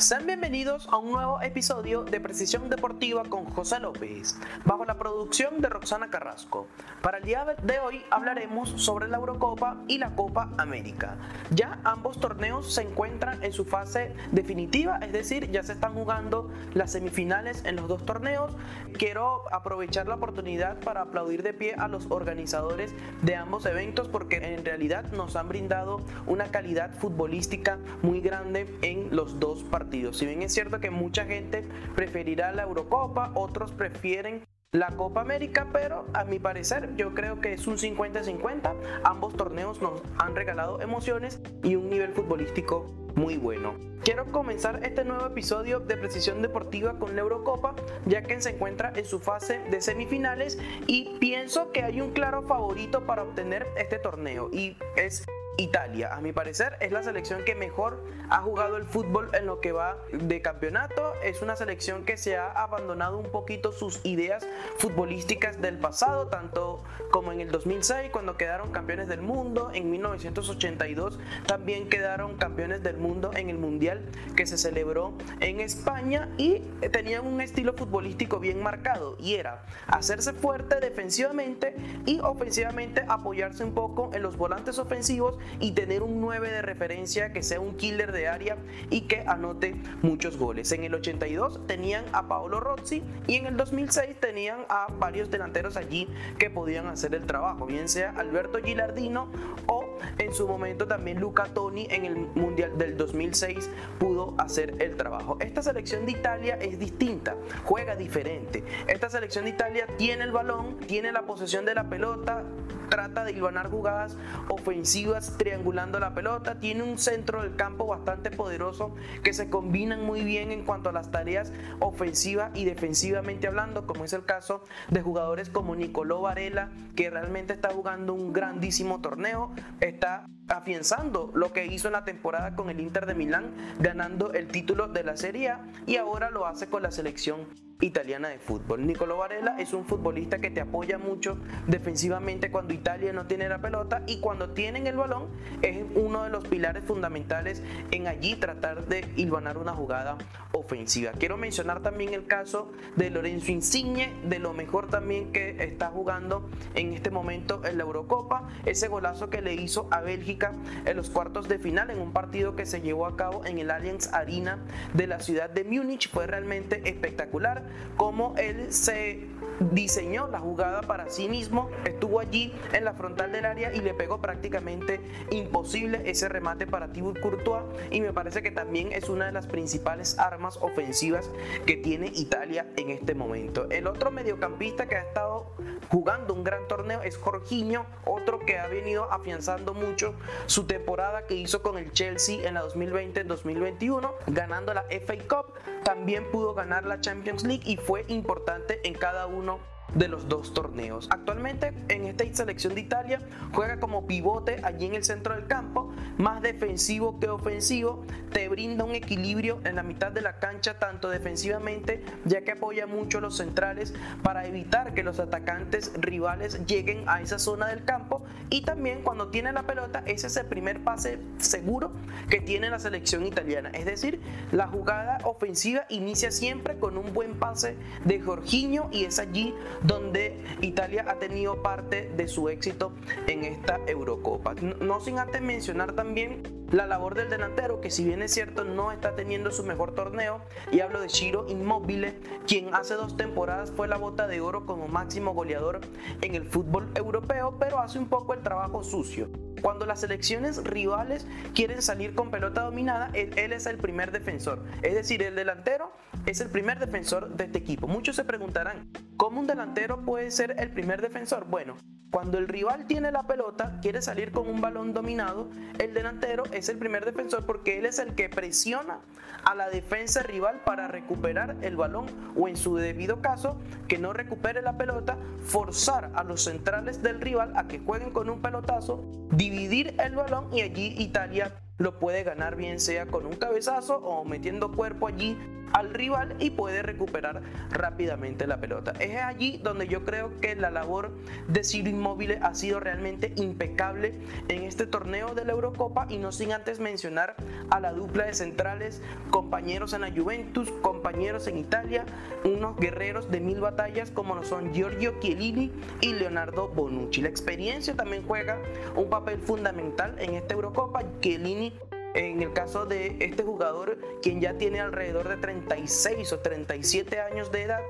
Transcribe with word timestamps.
Sean 0.00 0.24
bienvenidos 0.24 0.88
a 0.90 0.96
un 0.96 1.12
nuevo 1.12 1.42
episodio 1.42 2.04
de 2.04 2.20
Precisión 2.20 2.70
Deportiva 2.70 3.22
con 3.24 3.44
José 3.44 3.80
López, 3.80 4.34
bajo 4.64 4.86
la 4.86 4.96
producción 4.96 5.60
de 5.60 5.68
Roxana 5.68 6.08
Carrasco. 6.08 6.66
Para 7.02 7.18
el 7.18 7.24
día 7.24 7.44
de 7.44 7.80
hoy 7.80 8.00
hablaremos 8.10 8.70
sobre 8.82 9.08
la 9.08 9.18
Eurocopa 9.18 9.76
y 9.88 9.98
la 9.98 10.16
Copa 10.16 10.48
América. 10.56 11.16
Ya 11.50 11.80
ambos 11.84 12.18
torneos 12.18 12.72
se 12.72 12.80
encuentran 12.80 13.44
en 13.44 13.52
su 13.52 13.66
fase 13.66 14.14
definitiva, 14.32 14.96
es 15.02 15.12
decir, 15.12 15.50
ya 15.50 15.62
se 15.62 15.72
están 15.72 15.92
jugando 15.92 16.50
las 16.72 16.92
semifinales 16.92 17.62
en 17.66 17.76
los 17.76 17.86
dos 17.86 18.06
torneos. 18.06 18.56
Quiero 18.96 19.52
aprovechar 19.52 20.08
la 20.08 20.14
oportunidad 20.14 20.80
para 20.80 21.02
aplaudir 21.02 21.42
de 21.42 21.52
pie 21.52 21.74
a 21.76 21.88
los 21.88 22.06
organizadores 22.08 22.94
de 23.20 23.36
ambos 23.36 23.66
eventos 23.66 24.08
porque 24.08 24.54
en 24.54 24.64
realidad 24.64 25.12
nos 25.12 25.36
han 25.36 25.50
brindado 25.50 26.00
una 26.26 26.46
calidad 26.50 26.94
futbolística 26.94 27.78
muy 28.00 28.22
grande 28.22 28.66
en 28.80 29.14
los 29.14 29.38
dos 29.38 29.62
partidos 29.62 29.89
si 29.90 30.26
bien 30.26 30.42
es 30.42 30.54
cierto 30.54 30.78
que 30.78 30.90
mucha 30.90 31.24
gente 31.24 31.64
preferirá 31.96 32.52
la 32.52 32.62
Eurocopa, 32.62 33.32
otros 33.34 33.72
prefieren 33.72 34.44
la 34.72 34.86
Copa 34.96 35.20
América, 35.22 35.66
pero 35.72 36.06
a 36.14 36.22
mi 36.22 36.38
parecer 36.38 36.94
yo 36.96 37.12
creo 37.12 37.40
que 37.40 37.52
es 37.52 37.66
un 37.66 37.76
50-50. 37.76 38.72
Ambos 39.02 39.36
torneos 39.36 39.82
nos 39.82 40.00
han 40.18 40.36
regalado 40.36 40.80
emociones 40.80 41.40
y 41.64 41.74
un 41.74 41.90
nivel 41.90 42.12
futbolístico 42.12 42.86
muy 43.16 43.36
bueno. 43.36 43.74
Quiero 44.04 44.26
comenzar 44.26 44.80
este 44.84 45.04
nuevo 45.04 45.26
episodio 45.26 45.80
de 45.80 45.96
Precisión 45.96 46.40
Deportiva 46.40 46.98
con 47.00 47.16
la 47.16 47.22
Eurocopa, 47.22 47.74
ya 48.06 48.22
que 48.22 48.40
se 48.40 48.50
encuentra 48.50 48.92
en 48.94 49.04
su 49.04 49.18
fase 49.18 49.58
de 49.70 49.80
semifinales 49.82 50.56
y 50.86 51.16
pienso 51.18 51.72
que 51.72 51.82
hay 51.82 52.00
un 52.00 52.12
claro 52.12 52.42
favorito 52.42 53.06
para 53.06 53.24
obtener 53.24 53.66
este 53.76 53.98
torneo 53.98 54.50
y 54.52 54.76
es 54.96 55.26
Italia. 55.60 56.14
A 56.14 56.20
mi 56.20 56.32
parecer 56.32 56.76
es 56.80 56.90
la 56.90 57.02
selección 57.02 57.44
que 57.44 57.54
mejor 57.54 58.02
ha 58.30 58.40
jugado 58.40 58.76
el 58.76 58.84
fútbol 58.84 59.30
en 59.34 59.46
lo 59.46 59.60
que 59.60 59.72
va 59.72 59.98
de 60.12 60.40
campeonato. 60.40 61.14
Es 61.22 61.42
una 61.42 61.56
selección 61.56 62.04
que 62.04 62.16
se 62.16 62.36
ha 62.36 62.50
abandonado 62.50 63.18
un 63.18 63.30
poquito 63.30 63.72
sus 63.72 64.00
ideas 64.04 64.46
futbolísticas 64.78 65.60
del 65.60 65.78
pasado, 65.78 66.28
tanto 66.28 66.82
como 67.10 67.32
en 67.32 67.40
el 67.40 67.50
2006 67.50 68.10
cuando 68.10 68.36
quedaron 68.36 68.70
campeones 68.72 69.08
del 69.08 69.20
mundo, 69.20 69.70
en 69.74 69.90
1982 69.90 71.18
también 71.46 71.88
quedaron 71.88 72.36
campeones 72.36 72.82
del 72.82 72.96
mundo 72.96 73.32
en 73.34 73.50
el 73.50 73.58
Mundial 73.58 74.00
que 74.36 74.46
se 74.46 74.56
celebró 74.56 75.12
en 75.40 75.60
España 75.60 76.28
y 76.38 76.60
tenían 76.92 77.26
un 77.26 77.40
estilo 77.40 77.74
futbolístico 77.74 78.38
bien 78.38 78.62
marcado 78.62 79.16
y 79.18 79.34
era 79.34 79.64
hacerse 79.88 80.32
fuerte 80.32 80.80
defensivamente 80.80 81.74
y 82.06 82.20
ofensivamente 82.20 83.04
apoyarse 83.08 83.64
un 83.64 83.74
poco 83.74 84.10
en 84.14 84.22
los 84.22 84.36
volantes 84.36 84.78
ofensivos 84.78 85.38
y 85.58 85.72
tener 85.72 86.02
un 86.02 86.20
9 86.20 86.50
de 86.50 86.62
referencia 86.62 87.32
que 87.32 87.42
sea 87.42 87.60
un 87.60 87.76
killer 87.76 88.12
de 88.12 88.28
área 88.28 88.56
y 88.90 89.02
que 89.02 89.24
anote 89.26 89.76
muchos 90.02 90.36
goles. 90.36 90.70
En 90.72 90.84
el 90.84 90.94
82 90.94 91.66
tenían 91.66 92.04
a 92.12 92.28
Paolo 92.28 92.60
Rossi 92.60 93.02
y 93.26 93.36
en 93.36 93.46
el 93.46 93.56
2006 93.56 94.16
tenían 94.20 94.60
a 94.68 94.86
varios 94.98 95.30
delanteros 95.30 95.76
allí 95.76 96.08
que 96.38 96.50
podían 96.50 96.86
hacer 96.86 97.14
el 97.14 97.26
trabajo, 97.26 97.66
bien 97.66 97.88
sea 97.88 98.10
Alberto 98.16 98.58
Gilardino 98.62 99.28
o 99.66 99.98
en 100.18 100.32
su 100.34 100.46
momento 100.46 100.86
también 100.86 101.20
Luca 101.20 101.44
Toni 101.44 101.86
en 101.90 102.04
el 102.04 102.16
Mundial 102.34 102.76
del 102.78 102.96
2006 102.96 103.70
pudo 103.98 104.34
hacer 104.38 104.74
el 104.80 104.96
trabajo. 104.96 105.36
Esta 105.40 105.62
selección 105.62 106.06
de 106.06 106.12
Italia 106.12 106.58
es 106.60 106.78
distinta, 106.78 107.36
juega 107.64 107.96
diferente. 107.96 108.64
Esta 108.86 109.10
selección 109.10 109.44
de 109.44 109.50
Italia 109.50 109.86
tiene 109.96 110.24
el 110.24 110.32
balón, 110.32 110.78
tiene 110.80 111.12
la 111.12 111.22
posesión 111.22 111.64
de 111.64 111.74
la 111.74 111.88
pelota, 111.88 112.44
trata 112.88 113.24
de 113.24 113.32
hilvanar 113.32 113.70
jugadas 113.70 114.16
ofensivas 114.48 115.29
triangulando 115.36 115.98
la 116.00 116.14
pelota, 116.14 116.58
tiene 116.58 116.82
un 116.82 116.98
centro 116.98 117.42
del 117.42 117.56
campo 117.56 117.86
bastante 117.86 118.30
poderoso 118.30 118.94
que 119.22 119.32
se 119.32 119.50
combinan 119.50 120.04
muy 120.04 120.22
bien 120.22 120.50
en 120.50 120.64
cuanto 120.64 120.90
a 120.90 120.92
las 120.92 121.10
tareas 121.10 121.52
ofensivas 121.78 122.50
y 122.54 122.64
defensivamente 122.64 123.46
hablando, 123.46 123.86
como 123.86 124.04
es 124.04 124.12
el 124.12 124.24
caso 124.24 124.64
de 124.88 125.02
jugadores 125.02 125.50
como 125.50 125.74
Nicolò 125.74 126.20
Varela, 126.20 126.70
que 126.96 127.10
realmente 127.10 127.52
está 127.52 127.70
jugando 127.70 128.14
un 128.14 128.32
grandísimo 128.32 129.00
torneo, 129.00 129.52
está 129.80 130.26
afianzando 130.48 131.30
lo 131.34 131.52
que 131.52 131.66
hizo 131.66 131.88
en 131.88 131.92
la 131.92 132.04
temporada 132.04 132.54
con 132.54 132.70
el 132.70 132.80
Inter 132.80 133.06
de 133.06 133.14
Milán, 133.14 133.52
ganando 133.78 134.32
el 134.32 134.48
título 134.48 134.88
de 134.88 135.04
la 135.04 135.16
Serie 135.16 135.50
A 135.50 135.60
y 135.86 135.96
ahora 135.96 136.30
lo 136.30 136.46
hace 136.46 136.66
con 136.66 136.82
la 136.82 136.90
selección 136.90 137.69
italiana 137.80 138.28
de 138.28 138.38
fútbol. 138.38 138.86
Nicolò 138.86 139.16
Varela 139.16 139.56
es 139.58 139.72
un 139.72 139.84
futbolista 139.84 140.38
que 140.38 140.50
te 140.50 140.60
apoya 140.60 140.98
mucho 140.98 141.38
defensivamente 141.66 142.50
cuando 142.50 142.74
Italia 142.74 143.12
no 143.12 143.26
tiene 143.26 143.48
la 143.48 143.60
pelota 143.60 144.02
y 144.06 144.20
cuando 144.20 144.50
tienen 144.50 144.86
el 144.86 144.96
balón 144.96 145.28
es 145.62 145.84
uno 145.94 146.24
de 146.24 146.30
los 146.30 146.46
pilares 146.46 146.84
fundamentales 146.84 147.62
en 147.90 148.06
allí 148.06 148.36
tratar 148.36 148.86
de 148.86 149.06
hilvanar 149.16 149.58
una 149.58 149.72
jugada 149.72 150.18
ofensiva. 150.52 151.12
Quiero 151.18 151.36
mencionar 151.36 151.80
también 151.80 152.14
el 152.14 152.26
caso 152.26 152.72
de 152.96 153.10
Lorenzo 153.10 153.52
Insigne, 153.52 154.12
de 154.24 154.38
lo 154.38 154.52
mejor 154.52 154.88
también 154.88 155.32
que 155.32 155.62
está 155.62 155.88
jugando 155.88 156.48
en 156.74 156.92
este 156.92 157.10
momento 157.10 157.64
en 157.64 157.78
la 157.78 157.84
Eurocopa, 157.84 158.48
ese 158.66 158.88
golazo 158.88 159.30
que 159.30 159.40
le 159.40 159.54
hizo 159.54 159.88
a 159.90 160.00
Bélgica 160.00 160.52
en 160.84 160.96
los 160.96 161.10
cuartos 161.10 161.48
de 161.48 161.58
final 161.58 161.90
en 161.90 162.00
un 162.00 162.12
partido 162.12 162.56
que 162.56 162.66
se 162.66 162.80
llevó 162.80 163.06
a 163.06 163.16
cabo 163.16 163.44
en 163.46 163.58
el 163.58 163.70
Allianz 163.70 164.12
Arena 164.12 164.58
de 164.94 165.06
la 165.06 165.20
ciudad 165.20 165.50
de 165.50 165.64
Múnich 165.64 166.10
fue 166.10 166.26
realmente 166.26 166.88
espectacular 166.88 167.69
cómo 167.96 168.34
él 168.38 168.72
se 168.72 169.28
diseñó 169.60 170.28
la 170.28 170.40
jugada 170.40 170.80
para 170.82 171.10
sí 171.10 171.28
mismo, 171.28 171.70
estuvo 171.84 172.20
allí 172.20 172.52
en 172.72 172.84
la 172.84 172.94
frontal 172.94 173.30
del 173.30 173.44
área 173.44 173.72
y 173.74 173.80
le 173.80 173.92
pegó 173.94 174.20
prácticamente 174.20 175.00
imposible 175.30 176.02
ese 176.06 176.28
remate 176.28 176.66
para 176.66 176.92
Thibaut 176.92 177.20
Courtois 177.20 177.64
y 177.90 178.00
me 178.00 178.12
parece 178.12 178.42
que 178.42 178.50
también 178.50 178.92
es 178.92 179.08
una 179.08 179.26
de 179.26 179.32
las 179.32 179.46
principales 179.46 180.18
armas 180.18 180.56
ofensivas 180.62 181.30
que 181.66 181.76
tiene 181.76 182.06
Italia 182.14 182.66
en 182.76 182.90
este 182.90 183.14
momento. 183.14 183.68
El 183.70 183.86
otro 183.86 184.10
mediocampista 184.10 184.88
que 184.88 184.96
ha 184.96 185.02
estado 185.02 185.54
jugando 185.90 186.34
un 186.34 186.44
gran 186.44 186.66
torneo 186.68 187.02
es 187.02 187.16
Jorginho, 187.16 187.84
otro 188.06 188.38
que 188.38 188.58
ha 188.58 188.66
venido 188.68 189.12
afianzando 189.12 189.74
mucho 189.74 190.14
su 190.46 190.64
temporada 190.64 191.26
que 191.26 191.34
hizo 191.34 191.62
con 191.62 191.76
el 191.76 191.92
Chelsea 191.92 192.46
en 192.46 192.54
la 192.54 192.64
2020-2021, 192.64 194.10
ganando 194.28 194.72
la 194.72 194.84
FA 194.84 195.14
Cup, 195.28 195.49
también 195.84 196.30
pudo 196.30 196.54
ganar 196.54 196.84
la 196.86 197.00
Champions 197.00 197.44
League 197.44 197.64
y 197.64 197.76
fue 197.76 198.04
importante 198.08 198.80
en 198.86 198.94
cada 198.94 199.26
uno 199.26 199.60
de 199.94 200.08
los 200.08 200.28
dos 200.28 200.54
torneos. 200.54 201.08
Actualmente 201.10 201.72
en 201.88 202.06
esta 202.06 202.24
selección 202.32 202.74
de 202.74 202.82
Italia 202.82 203.20
juega 203.52 203.80
como 203.80 204.06
pivote 204.06 204.60
allí 204.62 204.86
en 204.86 204.94
el 204.94 205.04
centro 205.04 205.34
del 205.34 205.46
campo, 205.46 205.92
más 206.18 206.42
defensivo 206.42 207.18
que 207.18 207.28
ofensivo, 207.28 208.04
te 208.32 208.48
brinda 208.48 208.84
un 208.84 208.94
equilibrio 208.94 209.60
en 209.64 209.76
la 209.76 209.82
mitad 209.82 210.12
de 210.12 210.20
la 210.20 210.38
cancha 210.38 210.78
tanto 210.78 211.08
defensivamente 211.08 212.04
ya 212.24 212.42
que 212.42 212.52
apoya 212.52 212.86
mucho 212.86 213.18
a 213.18 213.20
los 213.20 213.36
centrales 213.36 213.94
para 214.22 214.46
evitar 214.46 214.94
que 214.94 215.02
los 215.02 215.18
atacantes 215.18 215.92
rivales 215.96 216.66
lleguen 216.66 217.08
a 217.08 217.20
esa 217.20 217.38
zona 217.38 217.68
del 217.68 217.84
campo. 217.84 218.22
Y 218.50 218.62
también 218.62 219.02
cuando 219.02 219.28
tiene 219.28 219.52
la 219.52 219.64
pelota 219.64 220.02
ese 220.06 220.26
es 220.26 220.36
el 220.36 220.46
primer 220.46 220.82
pase 220.82 221.18
seguro 221.38 221.92
que 222.28 222.40
tiene 222.40 222.70
la 222.70 222.78
selección 222.78 223.26
italiana, 223.26 223.70
es 223.70 223.84
decir, 223.84 224.20
la 224.52 224.66
jugada 224.66 225.18
ofensiva 225.24 225.86
inicia 225.88 226.30
siempre 226.30 226.78
con 226.78 226.96
un 226.96 227.12
buen 227.12 227.38
pase 227.38 227.76
de 228.04 228.20
Jorginho 228.20 228.88
y 228.92 229.04
es 229.04 229.18
allí 229.18 229.54
donde 229.82 230.36
Italia 230.60 231.04
ha 231.08 231.18
tenido 231.18 231.62
parte 231.62 232.10
de 232.16 232.28
su 232.28 232.48
éxito 232.48 232.92
en 233.26 233.44
esta 233.44 233.78
Eurocopa. 233.86 234.54
No 234.80 235.00
sin 235.00 235.18
antes 235.18 235.40
mencionar 235.42 235.92
también 235.92 236.42
la 236.70 236.86
labor 236.86 237.14
del 237.14 237.28
delantero, 237.28 237.80
que 237.80 237.90
si 237.90 238.04
bien 238.04 238.22
es 238.22 238.32
cierto 238.32 238.64
no 238.64 238.92
está 238.92 239.16
teniendo 239.16 239.50
su 239.50 239.64
mejor 239.64 239.94
torneo, 239.94 240.40
y 240.70 240.80
hablo 240.80 241.00
de 241.00 241.08
Shiro 241.08 241.46
Immobile, 241.48 242.18
quien 242.46 242.74
hace 242.74 242.94
dos 242.94 243.16
temporadas 243.16 243.72
fue 243.72 243.88
la 243.88 243.96
bota 243.96 244.26
de 244.26 244.40
oro 244.40 244.66
como 244.66 244.86
máximo 244.86 245.34
goleador 245.34 245.80
en 246.20 246.34
el 246.34 246.44
fútbol 246.44 246.88
europeo, 246.94 247.56
pero 247.58 247.80
hace 247.80 247.98
un 247.98 248.08
poco 248.08 248.34
el 248.34 248.42
trabajo 248.42 248.84
sucio. 248.84 249.28
Cuando 249.62 249.86
las 249.86 250.00
selecciones 250.00 250.64
rivales 250.64 251.26
quieren 251.54 251.82
salir 251.82 252.14
con 252.14 252.30
pelota 252.30 252.62
dominada, 252.62 253.10
él, 253.14 253.32
él, 253.36 253.52
es 253.52 253.66
el 253.66 253.78
primer 253.78 254.10
defensor. 254.10 254.64
Es 254.82 254.94
decir, 254.94 255.22
el 255.22 255.34
delantero 255.34 255.92
es 256.26 256.40
el 256.40 256.48
primer 256.48 256.78
defensor 256.78 257.34
de 257.36 257.44
este 257.44 257.58
equipo. 257.58 257.86
Muchos 257.86 258.16
se 258.16 258.24
preguntarán, 258.24 258.90
¿cómo 259.16 259.40
un 259.40 259.46
delantero 259.46 260.04
puede 260.04 260.30
ser 260.30 260.56
el 260.58 260.70
primer 260.70 261.02
defensor? 261.02 261.46
Bueno, 261.46 261.76
cuando 262.10 262.38
el 262.38 262.48
rival 262.48 262.86
tiene 262.86 263.12
la 263.12 263.22
pelota, 263.22 263.78
quiere 263.80 264.02
salir 264.02 264.32
con 264.32 264.48
un 264.48 264.60
balón 264.60 264.92
dominado, 264.92 265.48
el 265.78 265.94
delantero 265.94 266.42
es 266.50 266.68
el 266.68 266.76
primer 266.76 267.04
defensor 267.04 267.46
porque 267.46 267.78
él 267.78 267.86
es 267.86 268.00
el 268.00 268.16
que 268.16 268.28
presiona 268.28 268.98
a 269.44 269.54
la 269.54 269.70
defensa 269.70 270.22
rival 270.24 270.60
para 270.64 270.88
recuperar 270.88 271.56
el 271.62 271.76
balón 271.76 272.06
o 272.36 272.48
en 272.48 272.56
su 272.56 272.74
debido 272.74 273.22
caso, 273.22 273.60
que 273.86 273.98
no 273.98 274.12
recupere 274.12 274.60
la 274.60 274.76
pelota, 274.76 275.16
forzar 275.44 276.10
a 276.14 276.24
los 276.24 276.42
centrales 276.42 277.00
del 277.00 277.20
rival 277.20 277.56
a 277.56 277.68
que 277.68 277.78
jueguen 277.78 278.10
con 278.10 278.28
un 278.28 278.42
pelotazo, 278.42 279.04
dividir 279.40 279.94
el 279.98 280.14
balón 280.14 280.48
y 280.52 280.60
allí 280.60 280.94
Italia 280.98 281.50
lo 281.80 281.98
puede 281.98 282.22
ganar 282.22 282.56
bien 282.56 282.78
sea 282.78 283.06
con 283.06 283.26
un 283.26 283.36
cabezazo 283.36 283.96
o 283.96 284.24
metiendo 284.24 284.70
cuerpo 284.70 285.08
allí 285.08 285.36
al 285.72 285.94
rival 285.94 286.36
y 286.38 286.50
puede 286.50 286.82
recuperar 286.82 287.42
rápidamente 287.70 288.46
la 288.46 288.60
pelota. 288.60 288.92
Es 288.98 289.20
allí 289.20 289.60
donde 289.62 289.86
yo 289.86 290.04
creo 290.04 290.32
que 290.40 290.56
la 290.56 290.70
labor 290.70 291.12
de 291.48 291.64
Ciro 291.64 291.88
Inmóvil 291.88 292.38
ha 292.42 292.54
sido 292.54 292.80
realmente 292.80 293.32
impecable 293.36 294.14
en 294.48 294.64
este 294.64 294.86
torneo 294.86 295.34
de 295.34 295.44
la 295.44 295.52
Eurocopa 295.52 296.06
y 296.08 296.18
no 296.18 296.32
sin 296.32 296.52
antes 296.52 296.80
mencionar 296.80 297.36
a 297.70 297.80
la 297.80 297.92
dupla 297.92 298.26
de 298.26 298.34
centrales, 298.34 299.02
compañeros 299.30 299.92
en 299.92 300.02
la 300.02 300.10
Juventus, 300.10 300.70
compañeros 300.82 301.46
en 301.46 301.58
Italia, 301.58 302.04
unos 302.44 302.76
guerreros 302.76 303.30
de 303.30 303.40
mil 303.40 303.60
batallas 303.60 304.10
como 304.10 304.34
lo 304.34 304.44
son 304.44 304.72
Giorgio 304.74 305.20
Chiellini 305.20 305.70
y 306.00 306.14
Leonardo 306.14 306.68
Bonucci. 306.68 307.22
La 307.22 307.28
experiencia 307.28 307.94
también 307.94 308.24
juega 308.26 308.58
un 308.96 309.08
papel 309.08 309.38
fundamental 309.38 310.16
en 310.18 310.34
esta 310.34 310.54
Eurocopa. 310.54 311.02
Chiellini 311.20 311.69
en 312.14 312.42
el 312.42 312.52
caso 312.52 312.86
de 312.86 313.16
este 313.20 313.42
jugador, 313.42 313.98
quien 314.22 314.40
ya 314.40 314.54
tiene 314.54 314.80
alrededor 314.80 315.28
de 315.28 315.36
36 315.36 316.32
o 316.32 316.38
37 316.40 317.20
años 317.20 317.50
de 317.52 317.62
edad, 317.62 317.80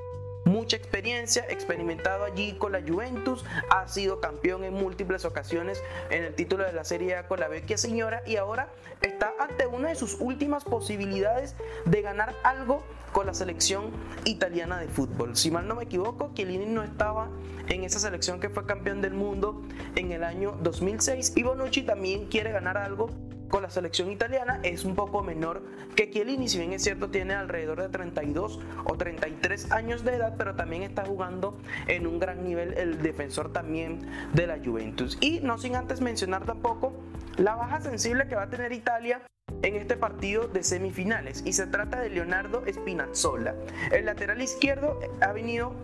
mucha 0.45 0.77
experiencia, 0.77 1.45
experimentado 1.49 2.25
allí 2.25 2.53
con 2.55 2.73
la 2.73 2.83
Juventus, 2.83 3.45
ha 3.71 3.87
sido 3.89 4.21
campeón 4.21 4.65
en 4.65 4.75
múltiples 4.75 5.25
ocasiones 5.25 5.83
en 6.11 6.25
el 6.25 6.35
título 6.35 6.65
de 6.65 6.73
la 6.73 6.85
Serie 6.85 7.17
A 7.17 7.29
con 7.29 7.41
la 7.41 7.49
Vecchia 7.49 7.79
Señora 7.79 8.23
y 8.27 8.37
ahora 8.37 8.73
está 9.03 9.33
ante 9.39 9.67
una 9.67 9.89
de 9.89 9.95
sus 9.95 10.17
últimas 10.21 10.65
posibilidades 10.65 11.55
de 11.85 12.03
ganar 12.03 12.35
algo 12.43 12.83
con 13.13 13.27
la 13.27 13.35
selección 13.35 13.91
italiana 14.25 14.79
de 14.79 14.89
fútbol. 14.89 15.37
Si 15.37 15.51
mal 15.51 15.67
no 15.67 15.75
me 15.75 15.85
equivoco, 15.85 16.33
Chiellini 16.35 16.67
no 16.67 16.83
estaba 16.83 17.29
en 17.69 17.85
esa 17.85 17.99
selección 17.99 18.41
que 18.41 18.51
fue 18.51 18.67
campeón 18.67 19.03
del 19.03 19.15
mundo 19.15 19.63
en 19.97 20.13
el 20.13 20.25
año 20.25 20.57
2006 20.63 21.35
y 21.37 21.43
Bonucci 21.43 21.83
también 21.83 22.27
quiere 22.27 22.53
ganar 22.53 22.79
algo 22.79 23.11
con 23.51 23.63
la 23.63 23.71
selección 23.71 24.11
italiana 24.11 24.61
es 24.63 24.85
un 24.85 24.95
poco 24.95 25.23
menor 25.23 25.63
que 25.97 26.11
Chiellini, 26.11 26.49
si 26.49 26.59
bien 26.59 26.73
es 26.73 26.83
cierto 26.83 27.11
tiene 27.11 27.35
alrededor 27.35 27.83
de 27.83 27.89
32 27.89 28.61
o 28.85 28.97
33 28.97 29.73
años 29.73 30.05
de 30.05 30.15
edad, 30.15 30.35
pero 30.39 30.55
también 30.55 30.83
está 30.83 31.05
jugando 31.05 31.59
en 31.89 32.07
un 32.07 32.19
gran 32.19 32.45
nivel 32.45 32.75
el 32.75 33.03
defensor 33.03 33.53
también 33.53 34.09
de 34.33 34.47
la 34.47 34.59
Juventus. 34.65 35.19
Y 35.21 35.41
no 35.41 35.59
sin 35.59 35.77
antes 35.77 36.01
mencionar 36.01 36.47
tampoco 36.47 36.93
la 37.37 37.57
baja 37.57 37.81
sensible 37.81 38.29
que 38.29 38.37
va 38.37 38.45
a 38.45 38.51
tener 38.51 38.73
Italia 38.73 39.23
en 39.63 39.77
este 39.77 39.97
partido 39.97 40.49
de 40.49 40.63
semifinales 40.63 41.43
y 41.45 41.53
se 41.53 41.67
trata 41.67 42.01
de 42.01 42.11
Leonardo 42.11 42.63
Spinazzola. 42.71 43.55
El 43.91 44.07
lateral 44.07 44.41
izquierdo 44.41 44.99
ha 45.21 45.33
venido 45.33 45.75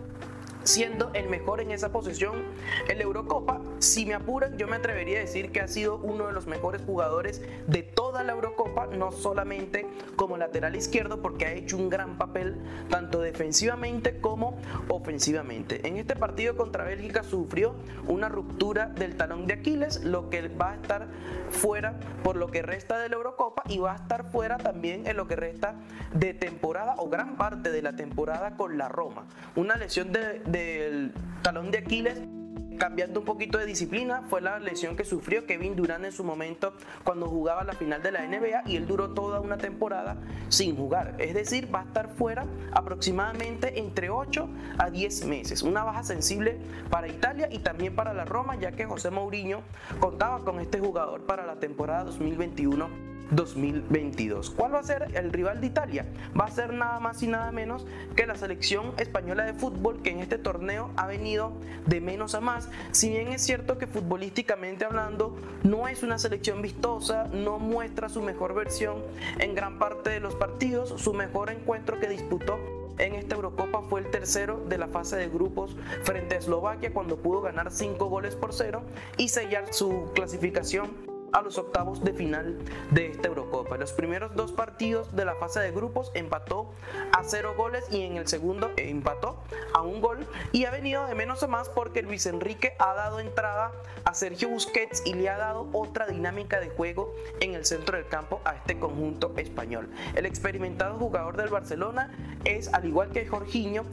siendo 0.67 1.11
el 1.13 1.29
mejor 1.29 1.61
en 1.61 1.71
esa 1.71 1.91
posición 1.91 2.43
en 2.89 2.97
la 2.97 3.03
Eurocopa. 3.05 3.61
Si 3.79 4.05
me 4.05 4.13
apuran, 4.13 4.57
yo 4.57 4.67
me 4.67 4.75
atrevería 4.75 5.19
a 5.19 5.21
decir 5.21 5.51
que 5.51 5.61
ha 5.61 5.67
sido 5.67 5.97
uno 5.97 6.27
de 6.27 6.33
los 6.33 6.45
mejores 6.45 6.81
jugadores 6.85 7.41
de 7.67 7.83
toda 7.83 8.23
la 8.23 8.33
Eurocopa, 8.33 8.87
no 8.87 9.11
solamente 9.11 9.87
como 10.17 10.37
lateral 10.37 10.75
izquierdo, 10.75 11.21
porque 11.21 11.45
ha 11.45 11.53
hecho 11.53 11.77
un 11.77 11.89
gran 11.89 12.17
papel 12.17 12.57
tanto 12.89 13.21
defensivamente 13.21 14.19
como 14.19 14.59
ofensivamente. 14.89 15.87
En 15.87 15.97
este 15.97 16.15
partido 16.15 16.57
contra 16.57 16.83
Bélgica 16.83 17.23
sufrió 17.23 17.75
una 18.07 18.27
ruptura 18.27 18.87
del 18.87 19.15
talón 19.15 19.47
de 19.47 19.53
Aquiles, 19.53 20.03
lo 20.03 20.29
que 20.29 20.49
va 20.49 20.71
a 20.71 20.75
estar 20.75 21.07
fuera 21.49 21.97
por 22.23 22.35
lo 22.35 22.47
que 22.47 22.61
resta 22.61 22.99
de 22.99 23.07
la 23.07 23.15
Eurocopa 23.15 23.63
y 23.69 23.77
va 23.77 23.93
a 23.93 23.95
estar 23.95 24.29
fuera 24.31 24.57
también 24.57 25.07
en 25.07 25.15
lo 25.15 25.27
que 25.27 25.37
resta 25.37 25.75
de 26.13 26.33
temporada 26.33 26.95
o 26.97 27.09
gran 27.09 27.37
parte 27.37 27.71
de 27.71 27.81
la 27.81 27.95
temporada 27.95 28.55
con 28.57 28.77
la 28.77 28.89
Roma. 28.89 29.25
Una 29.55 29.77
lesión 29.77 30.11
de 30.11 30.41
del 30.57 31.13
talón 31.41 31.71
de 31.71 31.77
Aquiles 31.79 32.19
cambiando 32.77 33.19
un 33.19 33.25
poquito 33.25 33.57
de 33.57 33.65
disciplina 33.65 34.23
fue 34.29 34.41
la 34.41 34.59
lesión 34.59 34.95
que 34.95 35.03
sufrió 35.03 35.45
Kevin 35.45 35.75
Durant 35.75 36.05
en 36.05 36.11
su 36.11 36.23
momento 36.23 36.73
cuando 37.03 37.27
jugaba 37.27 37.63
la 37.63 37.73
final 37.73 38.01
de 38.01 38.11
la 38.11 38.25
NBA 38.25 38.63
y 38.67 38.75
él 38.75 38.87
duró 38.87 39.09
toda 39.09 39.39
una 39.41 39.57
temporada 39.57 40.17
sin 40.49 40.75
jugar. 40.75 41.15
Es 41.17 41.33
decir, 41.33 41.73
va 41.73 41.81
a 41.81 41.83
estar 41.83 42.09
fuera 42.09 42.45
aproximadamente 42.71 43.79
entre 43.79 44.09
8 44.09 44.47
a 44.77 44.89
10 44.89 45.25
meses. 45.25 45.63
Una 45.63 45.83
baja 45.83 46.03
sensible 46.03 46.57
para 46.89 47.07
Italia 47.07 47.49
y 47.51 47.59
también 47.59 47.95
para 47.95 48.13
la 48.13 48.25
Roma, 48.25 48.55
ya 48.55 48.71
que 48.71 48.85
José 48.85 49.09
Mourinho 49.09 49.61
contaba 49.99 50.43
con 50.43 50.59
este 50.59 50.79
jugador 50.79 51.25
para 51.25 51.45
la 51.45 51.55
temporada 51.55 52.03
2021 52.03 53.06
2022. 53.31 54.49
¿Cuál 54.51 54.73
va 54.75 54.79
a 54.79 54.83
ser 54.83 55.07
el 55.13 55.31
rival 55.31 55.61
de 55.61 55.67
Italia? 55.67 56.05
Va 56.39 56.45
a 56.45 56.51
ser 56.51 56.73
nada 56.73 56.99
más 56.99 57.21
y 57.23 57.27
nada 57.27 57.51
menos 57.51 57.85
que 58.15 58.25
la 58.25 58.35
selección 58.35 58.93
española 58.97 59.45
de 59.45 59.53
fútbol 59.53 60.01
que 60.01 60.11
en 60.11 60.19
este 60.19 60.37
torneo 60.37 60.91
ha 60.95 61.07
venido 61.07 61.51
de 61.85 62.01
menos 62.01 62.35
a 62.35 62.41
más. 62.41 62.69
Si 62.91 63.09
bien 63.09 63.29
es 63.29 63.41
cierto 63.41 63.77
que 63.77 63.87
futbolísticamente 63.87 64.85
hablando 64.85 65.37
no 65.63 65.87
es 65.87 66.03
una 66.03 66.17
selección 66.17 66.61
vistosa, 66.61 67.25
no 67.25 67.59
muestra 67.59 68.09
su 68.09 68.21
mejor 68.21 68.53
versión 68.53 68.97
en 69.39 69.55
gran 69.55 69.79
parte 69.79 70.09
de 70.09 70.19
los 70.19 70.35
partidos, 70.35 70.93
su 70.97 71.13
mejor 71.13 71.49
encuentro 71.49 71.99
que 71.99 72.07
disputó 72.07 72.59
en 72.97 73.13
esta 73.13 73.35
Eurocopa 73.35 73.83
fue 73.83 74.01
el 74.01 74.09
tercero 74.09 74.63
de 74.67 74.77
la 74.77 74.87
fase 74.87 75.17
de 75.17 75.29
grupos 75.29 75.75
frente 76.03 76.35
a 76.35 76.39
Eslovaquia 76.39 76.93
cuando 76.93 77.17
pudo 77.17 77.41
ganar 77.41 77.71
5 77.71 78.05
goles 78.07 78.35
por 78.35 78.53
0 78.53 78.81
y 79.17 79.29
sellar 79.29 79.71
su 79.71 80.11
clasificación 80.15 81.16
a 81.33 81.41
los 81.41 81.57
octavos 81.57 82.03
de 82.03 82.13
final 82.13 82.57
de 82.91 83.07
esta 83.07 83.27
Eurocopa. 83.27 83.77
los 83.77 83.93
primeros 83.93 84.35
dos 84.35 84.51
partidos 84.51 85.15
de 85.15 85.25
la 85.25 85.35
fase 85.35 85.59
de 85.59 85.71
grupos 85.71 86.11
empató 86.13 86.71
a 87.11 87.23
cero 87.23 87.53
goles 87.57 87.85
y 87.91 88.01
en 88.03 88.17
el 88.17 88.27
segundo 88.27 88.71
empató 88.77 89.43
a 89.73 89.81
un 89.81 90.01
gol 90.01 90.25
y 90.51 90.65
ha 90.65 90.71
venido 90.71 91.05
de 91.07 91.15
menos 91.15 91.43
a 91.43 91.47
más 91.47 91.69
porque 91.69 92.01
Luis 92.01 92.25
Enrique 92.25 92.73
ha 92.79 92.93
dado 92.93 93.19
entrada 93.19 93.71
a 94.05 94.13
Sergio 94.13 94.49
Busquets 94.49 95.03
y 95.05 95.13
le 95.13 95.29
ha 95.29 95.37
dado 95.37 95.69
otra 95.73 96.07
dinámica 96.07 96.59
de 96.59 96.69
juego 96.69 97.13
en 97.39 97.53
el 97.53 97.65
centro 97.65 97.97
del 97.97 98.07
campo 98.07 98.41
a 98.45 98.55
este 98.55 98.79
conjunto 98.79 99.33
español. 99.37 99.89
El 100.15 100.25
experimentado 100.25 100.97
jugador 100.97 101.37
del 101.37 101.49
Barcelona 101.49 102.11
es, 102.45 102.73
al 102.73 102.85
igual 102.85 103.11
que 103.11 103.27
Jorginho, 103.27 103.83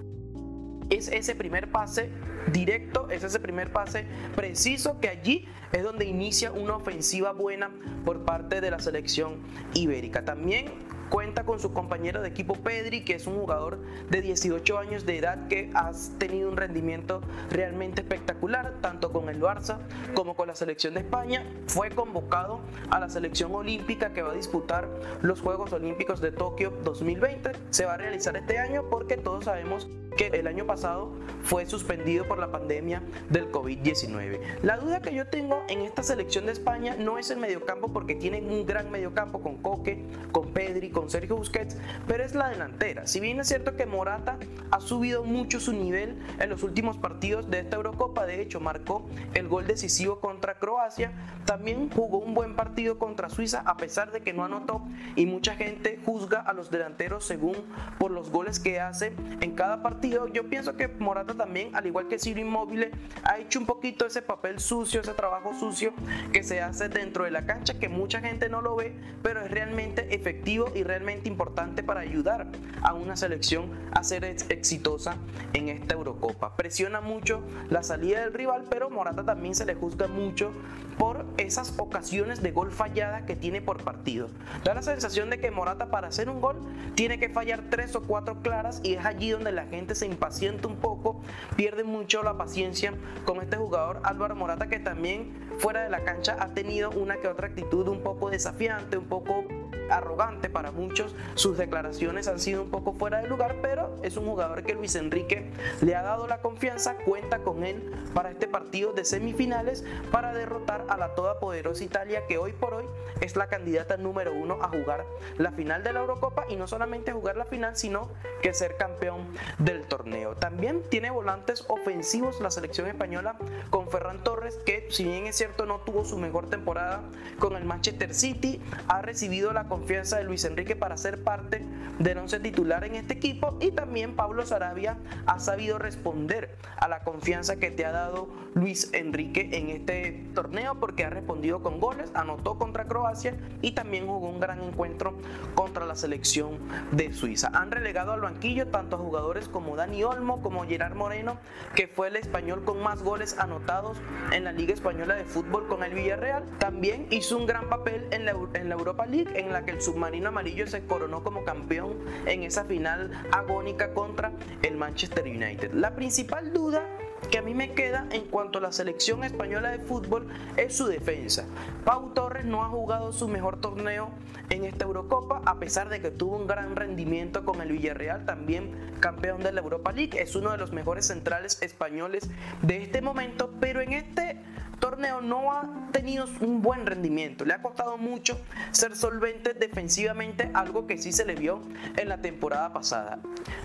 es 0.90 1.08
ese 1.08 1.34
primer 1.34 1.70
pase 1.70 2.10
directo, 2.52 3.10
es 3.10 3.25
ese 3.25 3.40
primer 3.40 3.72
pase 3.72 4.06
preciso 4.34 5.00
que 5.00 5.08
allí 5.08 5.48
es 5.72 5.82
donde 5.82 6.04
inicia 6.04 6.52
una 6.52 6.76
ofensiva 6.76 7.32
buena 7.32 7.70
por 8.04 8.25
parte 8.25 8.60
de 8.60 8.70
la 8.70 8.78
selección 8.78 9.38
ibérica. 9.75 10.25
También 10.25 10.66
Cuenta 11.14 11.44
con 11.44 11.61
su 11.61 11.72
compañero 11.72 12.22
de 12.22 12.28
equipo 12.28 12.55
Pedri, 12.55 13.05
que 13.05 13.14
es 13.14 13.28
un 13.28 13.37
jugador 13.37 13.78
de 14.11 14.20
18 14.20 14.78
años 14.78 15.06
de 15.06 15.19
edad 15.19 15.46
que 15.46 15.70
ha 15.72 15.93
tenido 16.19 16.49
un 16.49 16.56
rendimiento 16.56 17.20
realmente 17.52 18.00
espectacular, 18.00 18.75
tanto 18.81 19.12
con 19.12 19.28
el 19.28 19.40
Barça 19.40 19.78
como 20.14 20.34
con 20.34 20.49
la 20.49 20.56
selección 20.56 20.94
de 20.94 21.00
España. 21.02 21.46
Fue 21.69 21.90
convocado 21.90 22.62
a 22.90 22.99
la 22.99 23.08
selección 23.08 23.55
olímpica 23.55 24.12
que 24.12 24.22
va 24.22 24.32
a 24.32 24.34
disputar 24.34 24.88
los 25.22 25.40
Juegos 25.40 25.72
Olímpicos 25.72 26.20
de 26.20 26.32
Tokio 26.32 26.72
2020. 26.82 27.52
Se 27.70 27.84
va 27.84 27.94
a 27.94 27.96
realizar 27.96 28.37
este 28.37 28.58
año 28.58 28.90
porque 28.90 29.17
todos 29.17 29.44
sabemos 29.44 29.87
que 30.17 30.26
el 30.28 30.46
año 30.46 30.67
pasado 30.67 31.12
fue 31.43 31.67
suspendido 31.67 32.26
por 32.26 32.38
la 32.38 32.50
pandemia 32.50 33.02
del 33.31 33.50
COVID-19. 33.50 34.40
La 34.62 34.76
duda 34.78 35.00
que 35.00 35.14
yo 35.14 35.26
tengo 35.26 35.62
en 35.69 35.82
esta 35.82 36.02
selección 36.02 36.46
de 36.46 36.52
España 36.52 36.96
no 36.99 37.19
es 37.19 37.31
el 37.31 37.38
mediocampo 37.38 37.93
porque 37.93 38.15
tienen 38.15 38.50
un 38.50 38.65
gran 38.65 38.91
mediocampo 38.91 39.41
con 39.43 39.56
Coque, 39.56 40.05
con 40.32 40.53
Pedri, 40.53 40.91
con 40.91 41.04
Sergio 41.11 41.37
Busquets, 41.37 41.77
pero 42.06 42.25
es 42.25 42.34
la 42.34 42.49
delantera. 42.49 43.06
Si 43.06 43.20
bien 43.20 43.41
es 43.41 43.49
cierto 43.49 43.77
que 43.77 43.87
Morata 43.87 44.39
ha 44.70 44.81
subido 44.81 45.25
mucho 45.25 45.61
su 45.61 45.73
nivel 45.73 46.19
en 46.39 46.51
los 46.51 46.63
últimos 46.63 46.99
partidos 46.99 47.51
de 47.51 47.61
esta 47.61 47.77
Eurocopa, 47.77 48.27
de 48.27 48.41
hecho 48.41 48.61
marcó 48.61 49.06
el 49.34 49.49
gol 49.49 49.67
decisivo 49.67 50.20
contra 50.20 50.58
Croacia, 50.58 51.13
también 51.44 51.91
jugó 51.91 52.19
un 52.19 52.34
buen 52.34 52.56
partido 52.56 52.99
contra 52.99 53.29
Suiza 53.29 53.63
a 53.67 53.77
pesar 53.77 54.13
de 54.13 54.20
que 54.20 54.32
no 54.32 54.44
anotó 54.44 54.82
y 55.17 55.27
mucha 55.27 55.55
gente 55.55 56.01
juzga 56.05 56.41
a 56.41 56.53
los 56.53 56.70
delanteros 56.70 57.25
según 57.25 57.56
por 57.99 58.11
los 58.11 58.31
goles 58.31 58.61
que 58.61 58.81
hace 58.81 59.13
en 59.41 59.55
cada 59.55 59.82
partido. 59.82 60.29
Yo 60.29 60.49
pienso 60.49 60.77
que 60.77 60.89
Morata 60.89 61.34
también, 61.34 61.75
al 61.75 61.87
igual 61.87 62.08
que 62.08 62.19
Ciro 62.19 62.41
Inmóvil, 62.41 62.91
ha 63.25 63.39
hecho 63.39 63.58
un 63.58 63.67
poquito 63.67 64.06
ese 64.06 64.23
papel 64.23 64.61
sucio, 64.61 65.01
ese 65.01 65.13
trabajo 65.13 65.53
sucio 65.55 65.93
que 66.32 66.43
se 66.43 66.61
hace 66.61 66.89
dentro 66.89 67.25
de 67.25 67.31
la 67.31 67.46
cancha 67.46 67.79
que 67.79 67.89
mucha 67.89 68.20
gente 68.20 68.49
no 68.49 68.61
lo 68.61 68.77
ve, 68.77 68.94
pero 69.23 69.41
es 69.41 69.51
realmente 69.51 70.15
efectivo 70.15 70.70
y 70.75 70.83
realmente 70.84 71.29
importante 71.29 71.82
para 71.82 72.00
ayudar 72.00 72.46
a 72.82 72.94
una 72.94 73.17
selección 73.17 73.70
a 73.93 74.05
ser 74.05 74.24
exitosa 74.24 75.17
en 75.53 75.69
esta 75.69 75.94
Eurocopa. 75.94 76.56
Presiona 76.56 77.00
mucho 77.00 77.43
la 77.70 77.82
salida 77.82 78.20
del 78.20 78.32
rival, 78.32 78.64
pero 78.69 78.91
Morata 78.91 79.24
también 79.24 79.55
se 79.55 79.64
le 79.64 79.74
juzga 79.74 80.06
mucho 80.08 80.53
por 80.98 81.26
esas 81.38 81.74
ocasiones 81.79 82.43
de 82.43 82.53
gol 82.53 82.70
fallada 82.70 83.26
que 83.26 83.36
tiene 83.36 83.60
por 83.60 83.82
partido. 83.82 84.29
Da 84.64 84.74
la 84.74 84.82
sensación 84.82 85.31
de 85.31 85.41
que 85.41 85.50
Morata 85.50 85.91
para 85.91 86.08
hacer 86.08 86.29
un 86.29 86.41
gol 86.41 86.56
tiene 86.94 87.19
que 87.19 87.29
fallar 87.29 87.64
tres 87.70 87.96
o 87.96 88.03
cuatro 88.03 88.41
claras 88.43 88.81
y 88.82 88.94
es 88.94 89.05
allí 89.05 89.31
donde 89.31 89.53
la 89.53 89.67
gente 89.67 89.94
se 89.94 90.06
impacienta 90.06 90.69
un 90.69 90.76
poco, 90.76 91.20
pierde 91.56 91.84
mucho 91.84 92.22
la 92.22 92.36
paciencia 92.36 92.94
con 93.24 93.41
este 93.41 93.56
jugador 93.56 94.00
Álvaro 94.05 94.36
Morata 94.36 94.69
que 94.69 94.79
también 94.79 95.32
fuera 95.58 95.82
de 95.82 95.91
la 95.91 96.05
cancha 96.05 96.36
ha 96.41 96.48
tenido 96.48 96.91
una 96.91 97.17
que 97.17 97.29
otra 97.29 97.48
actitud 97.48 97.88
un 97.88 98.00
poco 98.00 98.31
desafiante, 98.31 98.96
un 98.96 99.06
poco 99.06 99.44
arrogante 99.91 100.48
para 100.48 100.70
muchos, 100.70 101.14
sus 101.34 101.56
declaraciones 101.56 102.29
han 102.29 102.38
sido 102.38 102.62
un 102.62 102.70
poco 102.70 102.93
fuera 102.93 103.20
de 103.20 103.29
lugar, 103.29 103.56
pero 103.62 103.98
es 104.03 104.17
un 104.17 104.26
jugador 104.26 104.62
que 104.64 104.74
Luis 104.74 104.94
Enrique 104.94 105.50
le 105.81 105.94
ha 105.94 106.03
dado 106.03 106.26
la 106.26 106.41
confianza, 106.41 106.96
cuenta 107.05 107.38
con 107.41 107.64
él 107.64 107.93
para 108.14 108.31
este 108.31 108.48
partido 108.48 108.93
de 108.93 109.05
semifinales 109.05 109.84
para 110.10 110.32
derrotar 110.32 110.84
a 110.88 110.96
la 110.96 111.14
todopoderosa 111.14 111.84
Italia 111.84 112.26
que 112.26 112.38
hoy 112.38 112.53
por 112.53 112.74
hoy 112.74 112.84
es 113.20 113.36
la 113.36 113.48
candidata 113.48 113.96
número 113.96 114.34
uno 114.34 114.58
a 114.62 114.69
jugar 114.69 115.05
la 115.38 115.53
final 115.53 115.82
de 115.82 115.93
la 115.93 116.00
Eurocopa 116.00 116.46
y 116.48 116.56
no 116.56 116.67
solamente 116.67 117.12
jugar 117.12 117.36
la 117.36 117.44
final, 117.44 117.76
sino 117.76 118.08
que 118.43 118.55
ser 118.55 118.76
campeón 118.76 119.26
del 119.58 119.84
torneo. 119.84 120.34
También 120.36 120.82
tiene 120.88 121.10
volantes 121.10 121.64
ofensivos 121.69 122.41
la 122.41 122.50
selección 122.50 122.88
española 122.88 123.36
con 123.70 123.88
Ferran 123.88 124.22
Torres, 124.22 124.58
que 124.64 124.88
si 124.91 125.05
bien 125.05 125.26
es 125.26 125.36
cierto 125.36 125.67
no 125.67 125.81
tuvo 125.81 126.05
su 126.05 126.19
mejor 126.19 126.48
temporada 126.48 127.03
con 127.38 127.56
el 127.56 127.64
Manchester 127.64 128.14
City, 128.14 128.60
ha 128.88 129.03
recibido 129.03 129.53
la 129.53 129.64
confianza 129.74 130.19
de 130.19 130.24
Luis 130.24 130.44
Enrique 130.44 130.76
para 130.76 130.96
ser 130.96 131.24
parte 131.24 131.64
del 131.98 132.19
once 132.19 132.38
titular 132.38 132.84
en 132.84 132.94
este 132.94 133.14
equipo 133.14 133.56
y 133.60 133.72
también 133.72 134.14
Pablo 134.14 134.46
Sarabia 134.46 134.98
ha 135.26 135.40
sabido 135.40 135.78
responder 135.78 136.56
a 136.76 136.86
la 136.86 137.00
confianza 137.00 137.56
que 137.56 137.72
te 137.72 137.84
ha 137.84 137.90
dado 137.90 138.28
Luis 138.54 138.90
Enrique 138.93 139.50
en 139.52 139.70
este 139.70 140.28
torneo 140.32 140.78
porque 140.78 141.04
ha 141.04 141.10
respondido 141.10 141.60
con 141.60 141.81
goles, 141.81 142.12
anotó 142.14 142.56
contra 142.56 142.84
Croacia 142.84 143.36
y 143.62 143.72
también 143.72 144.06
jugó 144.06 144.28
un 144.28 144.38
gran 144.38 144.62
encuentro 144.62 145.14
contra 145.56 145.86
la 145.86 145.96
selección 145.96 146.58
de 146.93 147.12
Suiza. 147.12 147.50
Han 147.52 147.72
relegado 147.72 148.12
al 148.12 148.20
banquillo 148.20 148.69
tanto 148.69 148.94
a 148.94 149.00
jugadores 149.00 149.48
como 149.48 149.74
Dani 149.74 150.04
Olmo 150.04 150.40
como 150.40 150.64
Gerard 150.66 150.94
Moreno, 150.94 151.38
que 151.74 151.88
fue 151.88 152.08
el 152.08 152.16
español 152.16 152.62
con 152.64 152.81
más 152.81 153.02
goles 153.02 153.38
anotados 153.40 153.98
en 154.31 154.44
la 154.44 154.52
Liga 154.52 154.72
Española 154.72 155.16
de 155.16 155.24
Fútbol 155.24 155.66
con 155.66 155.82
el 155.82 155.94
Villarreal. 155.94 156.44
También 156.58 157.08
hizo 157.10 157.36
un 157.36 157.46
gran 157.46 157.69
papel 157.69 158.06
en 158.12 158.24
la, 158.24 158.36
en 158.54 158.69
la 158.69 158.74
Europa 158.76 159.06
League 159.06 159.32
en 159.34 159.52
la 159.52 159.64
que 159.65 159.73
el 159.73 159.83
submarino 159.83 160.29
amarillo 160.29 160.67
se 160.67 160.85
coronó 160.87 161.23
como 161.23 161.44
campeón 161.44 161.99
en 162.27 162.43
esa 162.43 162.65
final 162.65 163.11
agónica 163.33 163.93
contra 163.93 164.33
el 164.63 164.77
Manchester 164.77 165.25
United. 165.25 165.73
La 165.73 165.94
principal 165.94 166.53
duda 166.53 166.83
que 167.31 167.39
a 167.39 167.43
mí 167.43 167.55
me 167.55 167.73
queda 167.73 168.06
en 168.11 168.25
cuanto 168.27 168.59
a 168.59 168.63
la 168.63 168.73
selección 168.73 169.25
española 169.25 169.71
de 169.71 169.79
fútbol 169.79 170.29
es 170.56 170.77
su 170.77 170.87
defensa. 170.87 171.47
Pau 171.85 172.13
Torres 172.13 172.44
no 172.44 172.63
ha 172.65 172.69
jugado 172.69 173.13
su 173.13 173.29
mejor 173.29 173.61
torneo 173.61 174.11
en 174.51 174.65
esta 174.65 174.85
Eurocopa, 174.85 175.41
a 175.47 175.59
pesar 175.59 175.89
de 175.89 176.01
que 176.01 176.11
tuvo 176.11 176.37
un 176.37 176.47
gran 176.47 176.77
rendimiento 176.77 177.44
con 177.44 177.61
el 177.61 177.73
Villarreal, 177.73 178.27
también 178.27 178.71
campeón 179.01 179.43
de 179.43 179.53
la 179.53 179.61
Europa 179.61 179.93
League. 179.93 180.21
Es 180.21 180.37
uno 180.37 180.51
de 180.51 180.59
los 180.59 180.73
mejores 180.73 181.06
centrales 181.06 181.61
españoles 181.63 182.29
de 182.63 182.83
este 182.83 183.01
momento, 183.01 183.51
pero 183.61 183.81
en 183.81 183.94
este 183.94 184.39
torneo 184.84 185.22
no 185.22 185.50
ha 185.50 185.88
tenido 185.93 186.26
un 186.43 186.60
buen 186.60 186.84
rendimiento. 186.84 187.46
Le 187.46 187.55
ha 187.55 187.62
costado 187.62 187.96
mucho 187.96 188.38
ser 188.70 188.94
solvente 188.94 189.55
defensivamente, 189.55 190.50
algo 190.53 190.86
que 190.86 190.98
sí 190.98 191.10
se 191.10 191.24
le 191.24 191.36
vio 191.36 191.62
en 191.96 192.10
la 192.10 192.20
temporada 192.20 192.70
pasada. 192.74 193.19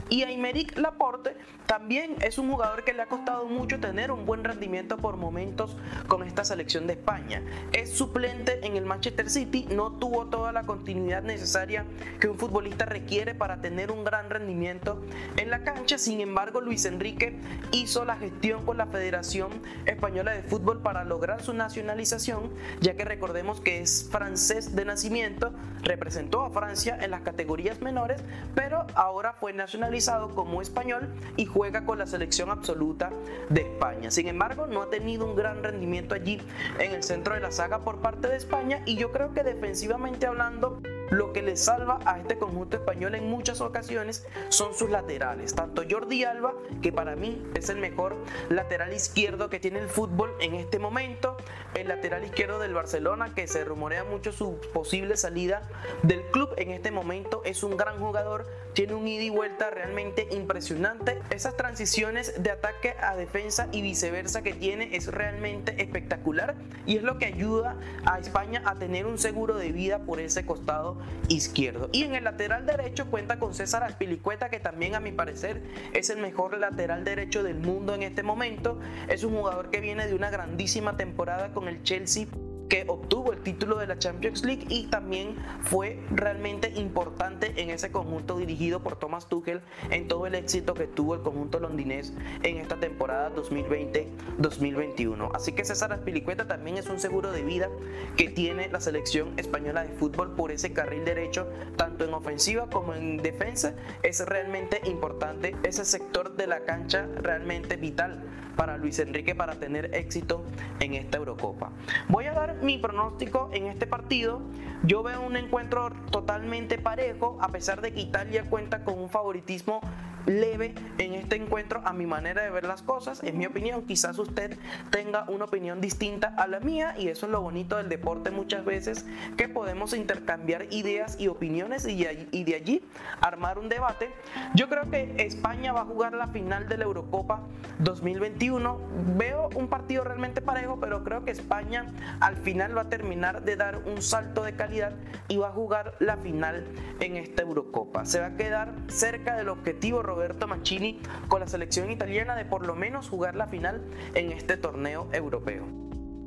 Y 0.07 0.23
Aymeric 0.23 0.77
Laporte 0.77 1.35
también 1.65 2.15
es 2.21 2.37
un 2.37 2.49
jugador 2.49 2.85
que 2.85 2.93
le 2.93 3.01
ha 3.01 3.07
costado 3.07 3.47
mucho 3.47 3.81
tener 3.81 4.11
un 4.11 4.25
buen 4.25 4.45
rendimiento 4.45 4.95
por 4.97 5.17
momentos 5.17 5.75
con 6.07 6.23
esta 6.23 6.45
selección 6.45 6.87
de 6.87 6.93
España. 6.93 7.43
Es 7.73 7.91
suplente 7.97 8.65
en 8.65 8.77
el 8.77 8.85
Manchester 8.85 9.29
City, 9.29 9.67
no 9.69 9.91
tuvo 9.91 10.27
toda 10.27 10.53
la 10.53 10.63
continuidad 10.63 11.21
necesaria 11.21 11.85
que 12.21 12.29
un 12.29 12.39
futbolista 12.39 12.85
requiere 12.85 13.35
para 13.35 13.59
tener 13.59 13.91
un 13.91 14.05
gran 14.05 14.29
rendimiento 14.29 15.03
en 15.35 15.49
la 15.49 15.63
cancha. 15.63 15.97
Sin 15.97 16.21
embargo, 16.21 16.61
Luis 16.61 16.85
Enrique 16.85 17.37
hizo 17.73 18.05
la 18.05 18.15
gestión 18.15 18.65
con 18.65 18.77
la 18.77 18.87
Federación 18.87 19.49
Española 19.85 20.31
de 20.31 20.43
Fútbol 20.43 20.81
para 20.81 21.08
lograr 21.09 21.41
su 21.41 21.53
nacionalización, 21.53 22.49
ya 22.79 22.95
que 22.95 23.03
recordemos 23.03 23.59
que 23.59 23.81
es 23.81 24.07
francés 24.09 24.75
de 24.75 24.85
nacimiento, 24.85 25.51
representó 25.83 26.43
a 26.43 26.51
Francia 26.51 26.97
en 27.01 27.11
las 27.11 27.21
categorías 27.21 27.81
menores, 27.81 28.21
pero 28.55 28.87
ahora 28.95 29.33
fue 29.33 29.51
nacionalizado 29.51 30.33
como 30.35 30.61
español 30.61 31.09
y 31.35 31.45
juega 31.45 31.85
con 31.85 31.99
la 31.99 32.05
selección 32.05 32.49
absoluta 32.49 33.11
de 33.49 33.61
España. 33.61 34.11
Sin 34.11 34.27
embargo, 34.27 34.67
no 34.67 34.83
ha 34.83 34.89
tenido 34.89 35.25
un 35.25 35.35
gran 35.35 35.63
rendimiento 35.63 36.15
allí 36.15 36.41
en 36.79 36.93
el 36.93 37.03
centro 37.03 37.33
de 37.33 37.41
la 37.41 37.51
saga 37.51 37.79
por 37.79 37.99
parte 37.99 38.27
de 38.27 38.37
España 38.37 38.81
y 38.85 38.95
yo 38.95 39.11
creo 39.11 39.33
que 39.33 39.43
defensivamente 39.43 40.27
hablando, 40.27 40.81
lo 41.09 41.33
que 41.33 41.41
le 41.41 41.57
salva 41.57 41.99
a 42.05 42.19
este 42.19 42.37
conjunto 42.37 42.77
español 42.77 43.15
en 43.15 43.29
muchas 43.29 43.61
ocasiones 43.61 44.25
son 44.49 44.73
sus 44.73 44.89
laterales. 44.89 45.55
Tanto 45.55 45.83
Jordi 45.89 46.23
Alba, 46.23 46.53
que 46.81 46.91
para 46.91 47.15
mí 47.15 47.43
es 47.55 47.69
el 47.69 47.77
mejor 47.77 48.15
lateral 48.49 48.93
izquierdo 48.93 49.49
que 49.49 49.59
tiene 49.59 49.79
el 49.79 49.89
fútbol 49.89 50.33
en 50.39 50.55
este 50.55 50.79
momento, 50.79 51.37
el 51.75 51.87
lateral 51.87 52.23
izquierdo 52.23 52.59
del 52.59 52.73
Barcelona, 52.73 53.33
que 53.33 53.47
se 53.47 53.63
rumorea 53.63 54.03
mucho 54.03 54.31
su 54.31 54.59
posible 54.73 55.17
salida 55.17 55.61
del 56.03 56.23
club 56.31 56.49
en 56.57 56.71
este 56.71 56.91
momento, 56.91 57.41
es 57.45 57.63
un 57.63 57.77
gran 57.77 57.99
jugador, 57.99 58.47
tiene 58.73 58.93
un 58.93 59.07
ida 59.07 59.23
y 59.23 59.29
vuelta 59.29 59.69
realmente 59.69 60.27
impresionante. 60.31 61.19
Esas 61.29 61.57
transiciones 61.57 62.41
de 62.41 62.51
ataque 62.51 62.95
a 63.01 63.15
defensa 63.15 63.67
y 63.71 63.81
viceversa 63.81 64.41
que 64.41 64.53
tiene 64.53 64.95
es 64.95 65.07
realmente 65.07 65.81
espectacular 65.81 66.55
y 66.85 66.97
es 66.97 67.03
lo 67.03 67.17
que 67.17 67.25
ayuda 67.25 67.77
a 68.05 68.19
España 68.19 68.61
a 68.65 68.75
tener 68.75 69.05
un 69.05 69.17
seguro 69.17 69.57
de 69.57 69.71
vida 69.71 69.99
por 69.99 70.19
ese 70.19 70.45
costado 70.45 70.98
izquierdo. 71.27 71.89
Y 71.91 72.03
en 72.03 72.15
el 72.15 72.23
lateral 72.23 72.65
derecho 72.65 73.09
cuenta 73.09 73.39
con 73.39 73.53
César 73.53 73.83
Aspilicueta, 73.83 74.49
que 74.49 74.59
también 74.59 74.95
a 74.95 74.99
mi 74.99 75.11
parecer 75.11 75.61
es 75.93 76.09
el 76.09 76.19
mejor 76.19 76.57
lateral 76.57 77.03
derecho 77.03 77.43
del 77.43 77.59
mundo 77.59 77.93
en 77.95 78.03
este 78.03 78.23
momento. 78.23 78.79
Es 79.07 79.23
un 79.23 79.35
jugador 79.35 79.69
que 79.69 79.79
viene 79.79 80.07
de 80.07 80.15
una 80.15 80.29
grandísima 80.29 80.97
temporada 80.97 81.53
con 81.53 81.67
el 81.67 81.83
Chelsea 81.83 82.27
que 82.69 82.85
obtuvo 82.87 83.33
el 83.33 83.41
título 83.41 83.77
de 83.77 83.87
la 83.87 83.97
Champions 83.97 84.45
League 84.45 84.65
y 84.69 84.85
también 84.87 85.35
fue 85.63 85.99
realmente 86.11 86.69
importante 86.75 87.53
en 87.57 87.71
ese 87.71 87.91
conjunto 87.91 88.37
dirigido 88.37 88.81
por 88.81 88.95
Thomas 88.95 89.27
Tuchel 89.27 89.61
en 89.89 90.07
todo 90.07 90.27
el 90.27 90.35
éxito 90.35 90.75
que 90.75 90.85
tuvo 90.85 91.15
el 91.15 91.21
conjunto 91.21 91.59
londinés 91.59 92.13
en 92.43 92.57
esta 92.57 92.79
temporada 92.79 93.33
2020-2021. 93.35 95.31
Así 95.33 95.53
que 95.53 95.65
César 95.65 95.91
Aspilicueta 95.91 96.47
también 96.47 96.77
es 96.77 96.87
un 96.87 96.99
seguro 96.99 97.31
de 97.31 97.41
vida 97.41 97.69
que 98.15 98.29
tiene 98.29 98.69
la 98.69 98.79
selección 98.79 99.33
española 99.37 99.83
de 99.83 99.89
fútbol 99.89 100.35
por 100.35 100.51
ese 100.51 100.71
carril 100.71 101.03
derecho, 101.03 101.47
tanto 101.75 102.05
en 102.05 102.13
ofensiva 102.13 102.69
como 102.69 102.93
en 102.93 103.17
defensa. 103.17 103.73
Es 104.03 104.23
realmente 104.25 104.81
importante 104.85 105.55
ese 105.63 105.85
sector 105.85 106.35
de 106.35 106.45
la 106.45 106.61
cancha 106.65 107.07
realmente 107.21 107.77
vital 107.77 108.23
para 108.59 108.77
Luis 108.77 108.99
Enrique 108.99 109.35
para 109.35 109.55
tener 109.55 109.95
éxito 109.95 110.43
en 110.81 110.93
esta 110.93 111.17
Eurocopa. 111.17 111.71
Voy 112.09 112.25
a 112.25 112.33
dar 112.33 112.57
mi 112.61 112.77
pronóstico 112.77 113.49
en 113.53 113.67
este 113.67 113.87
partido. 113.87 114.41
Yo 114.83 115.03
veo 115.03 115.21
un 115.21 115.35
encuentro 115.35 115.91
totalmente 116.11 116.77
parejo, 116.77 117.37
a 117.41 117.49
pesar 117.49 117.81
de 117.81 117.93
que 117.93 118.01
Italia 118.01 118.45
cuenta 118.49 118.83
con 118.83 118.99
un 118.99 119.09
favoritismo 119.09 119.81
leve 120.25 120.75
en 120.97 121.13
este 121.13 121.35
encuentro 121.35 121.81
a 121.85 121.93
mi 121.93 122.05
manera 122.05 122.41
de 122.41 122.49
ver 122.49 122.65
las 122.65 122.81
cosas, 122.81 123.21
es 123.23 123.33
mi 123.33 123.45
opinión, 123.45 123.85
quizás 123.85 124.17
usted 124.19 124.57
tenga 124.89 125.25
una 125.27 125.45
opinión 125.45 125.81
distinta 125.81 126.33
a 126.37 126.47
la 126.47 126.59
mía 126.59 126.95
y 126.97 127.07
eso 127.07 127.25
es 127.25 127.31
lo 127.31 127.41
bonito 127.41 127.77
del 127.77 127.89
deporte 127.89 128.31
muchas 128.31 128.65
veces, 128.65 129.05
que 129.37 129.47
podemos 129.47 129.93
intercambiar 129.93 130.67
ideas 130.71 131.19
y 131.19 131.27
opiniones 131.27 131.87
y, 131.87 132.05
y 132.31 132.43
de 132.43 132.55
allí 132.55 132.83
armar 133.21 133.59
un 133.59 133.69
debate. 133.69 134.11
Yo 134.55 134.69
creo 134.69 134.89
que 134.89 135.15
España 135.17 135.73
va 135.73 135.81
a 135.81 135.85
jugar 135.85 136.13
la 136.13 136.27
final 136.27 136.67
de 136.67 136.77
la 136.77 136.85
Eurocopa 136.85 137.41
2021, 137.79 138.79
veo 139.17 139.49
un 139.55 139.67
partido 139.67 140.03
realmente 140.03 140.41
parejo, 140.41 140.79
pero 140.79 141.03
creo 141.03 141.23
que 141.23 141.31
España 141.31 141.87
al 142.19 142.37
final 142.37 142.77
va 142.77 142.81
a 142.81 142.89
terminar 142.89 143.43
de 143.43 143.55
dar 143.55 143.83
un 143.85 144.01
salto 144.01 144.43
de 144.43 144.55
calidad 144.55 144.93
y 145.27 145.37
va 145.37 145.49
a 145.49 145.51
jugar 145.51 145.95
la 145.99 146.17
final 146.17 146.65
en 146.99 147.17
esta 147.17 147.43
Eurocopa. 147.43 148.05
Se 148.05 148.19
va 148.19 148.27
a 148.27 148.35
quedar 148.35 148.73
cerca 148.87 149.35
del 149.35 149.49
objetivo 149.49 150.01
Roberto 150.09 150.47
Mancini 150.47 150.99
con 151.27 151.39
la 151.39 151.47
selección 151.47 151.91
italiana 151.91 152.35
de 152.35 152.43
por 152.43 152.65
lo 152.65 152.75
menos 152.75 153.07
jugar 153.07 153.35
la 153.35 153.45
final 153.45 153.79
en 154.15 154.31
este 154.31 154.57
torneo 154.57 155.07
europeo. 155.13 155.65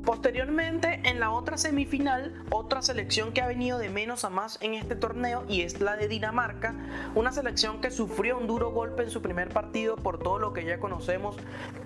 Posteriormente, 0.05 1.01
en 1.03 1.19
la 1.19 1.31
otra 1.31 1.57
semifinal, 1.57 2.33
otra 2.49 2.81
selección 2.81 3.33
que 3.33 3.41
ha 3.41 3.47
venido 3.47 3.77
de 3.79 3.89
menos 3.89 4.23
a 4.23 4.29
más 4.29 4.57
en 4.61 4.73
este 4.73 4.95
torneo 4.95 5.43
y 5.49 5.61
es 5.61 5.81
la 5.81 5.97
de 5.97 6.07
Dinamarca, 6.07 6.75
una 7.13 7.31
selección 7.31 7.81
que 7.81 7.91
sufrió 7.91 8.37
un 8.37 8.47
duro 8.47 8.71
golpe 8.71 9.03
en 9.03 9.09
su 9.11 9.21
primer 9.21 9.49
partido 9.49 9.97
por 9.97 10.19
todo 10.19 10.39
lo 10.39 10.53
que 10.53 10.65
ya 10.65 10.79
conocemos 10.79 11.37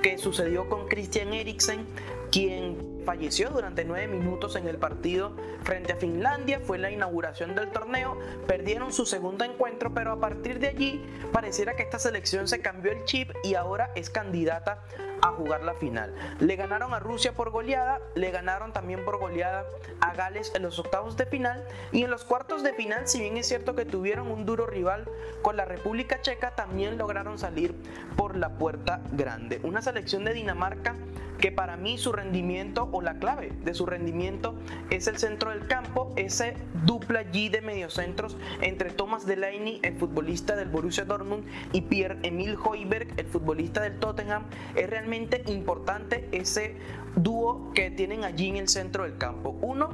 que 0.01 0.17
sucedió 0.19 0.69
con 0.69 0.87
Christian 0.87 1.33
Eriksen, 1.33 1.85
quien 2.31 2.96
falleció 3.07 3.49
durante 3.51 3.85
nueve 3.85 4.05
minutos 4.05 4.57
en 4.57 4.67
el 4.67 4.79
partido 4.79 5.31
frente 5.63 5.93
a 5.93 5.95
Finlandia, 5.95 6.59
fue 6.59 6.77
la 6.77 6.91
inauguración 6.91 7.55
del 7.55 7.71
torneo, 7.71 8.17
perdieron 8.47 8.91
su 8.91 9.05
segundo 9.05 9.45
encuentro, 9.45 9.93
pero 9.93 10.11
a 10.11 10.19
partir 10.19 10.59
de 10.59 10.67
allí 10.67 11.01
pareciera 11.31 11.77
que 11.77 11.83
esta 11.83 11.99
selección 11.99 12.49
se 12.49 12.59
cambió 12.59 12.91
el 12.91 13.05
chip 13.05 13.31
y 13.45 13.53
ahora 13.53 13.91
es 13.95 14.09
candidata 14.09 14.83
a 15.21 15.29
jugar 15.29 15.63
la 15.63 15.73
final. 15.73 16.13
Le 16.41 16.57
ganaron 16.57 16.93
a 16.93 16.99
Rusia 16.99 17.31
por 17.31 17.49
goleada, 17.49 18.01
le 18.13 18.29
ganaron 18.29 18.73
también 18.73 19.05
por 19.05 19.19
goleada 19.19 19.63
a 20.01 20.13
Gales 20.13 20.51
en 20.53 20.63
los 20.63 20.77
octavos 20.77 21.15
de 21.15 21.25
final 21.25 21.65
y 21.93 22.03
en 22.03 22.11
los 22.11 22.25
cuartos 22.25 22.61
de 22.61 22.73
final, 22.73 23.07
si 23.07 23.21
bien 23.21 23.37
es 23.37 23.47
cierto 23.47 23.73
que 23.73 23.85
tuvieron 23.85 24.29
un 24.29 24.45
duro 24.45 24.67
rival 24.67 25.05
con 25.41 25.55
la 25.55 25.63
República 25.63 26.21
Checa, 26.21 26.55
también 26.55 26.97
lograron 26.97 27.39
salir 27.39 27.73
por 28.17 28.35
la 28.35 28.49
puerta 28.57 29.01
grande. 29.13 29.61
Una 29.63 29.81
selección 29.81 30.25
de 30.25 30.33
Dinamarca 30.33 30.95
que 31.37 31.51
para 31.51 31.77
mí 31.77 31.97
su 31.97 32.11
rendimiento 32.11 32.89
o 32.91 33.01
la 33.01 33.19
clave 33.19 33.51
de 33.63 33.73
su 33.73 33.85
rendimiento 33.85 34.55
es 34.89 35.07
el 35.07 35.17
centro 35.17 35.51
del 35.51 35.67
campo, 35.67 36.13
ese 36.15 36.55
dupla 36.85 37.23
G 37.31 37.49
de 37.49 37.61
mediocentros 37.61 38.37
entre 38.61 38.89
Thomas 38.91 39.25
Delaney, 39.25 39.79
el 39.83 39.97
futbolista 39.97 40.55
del 40.55 40.69
Borussia 40.69 41.05
Dortmund, 41.05 41.45
y 41.73 41.81
Pierre-Emil 41.81 42.57
Hoiberg, 42.63 43.13
el 43.17 43.25
futbolista 43.25 43.81
del 43.81 43.99
Tottenham. 43.99 44.43
Es 44.75 44.89
realmente 44.89 45.43
importante 45.47 46.27
ese 46.31 46.75
dúo 47.15 47.71
que 47.73 47.91
tienen 47.91 48.23
allí 48.23 48.49
en 48.49 48.57
el 48.57 48.67
centro 48.67 49.03
del 49.03 49.17
campo. 49.17 49.57
Uno 49.61 49.89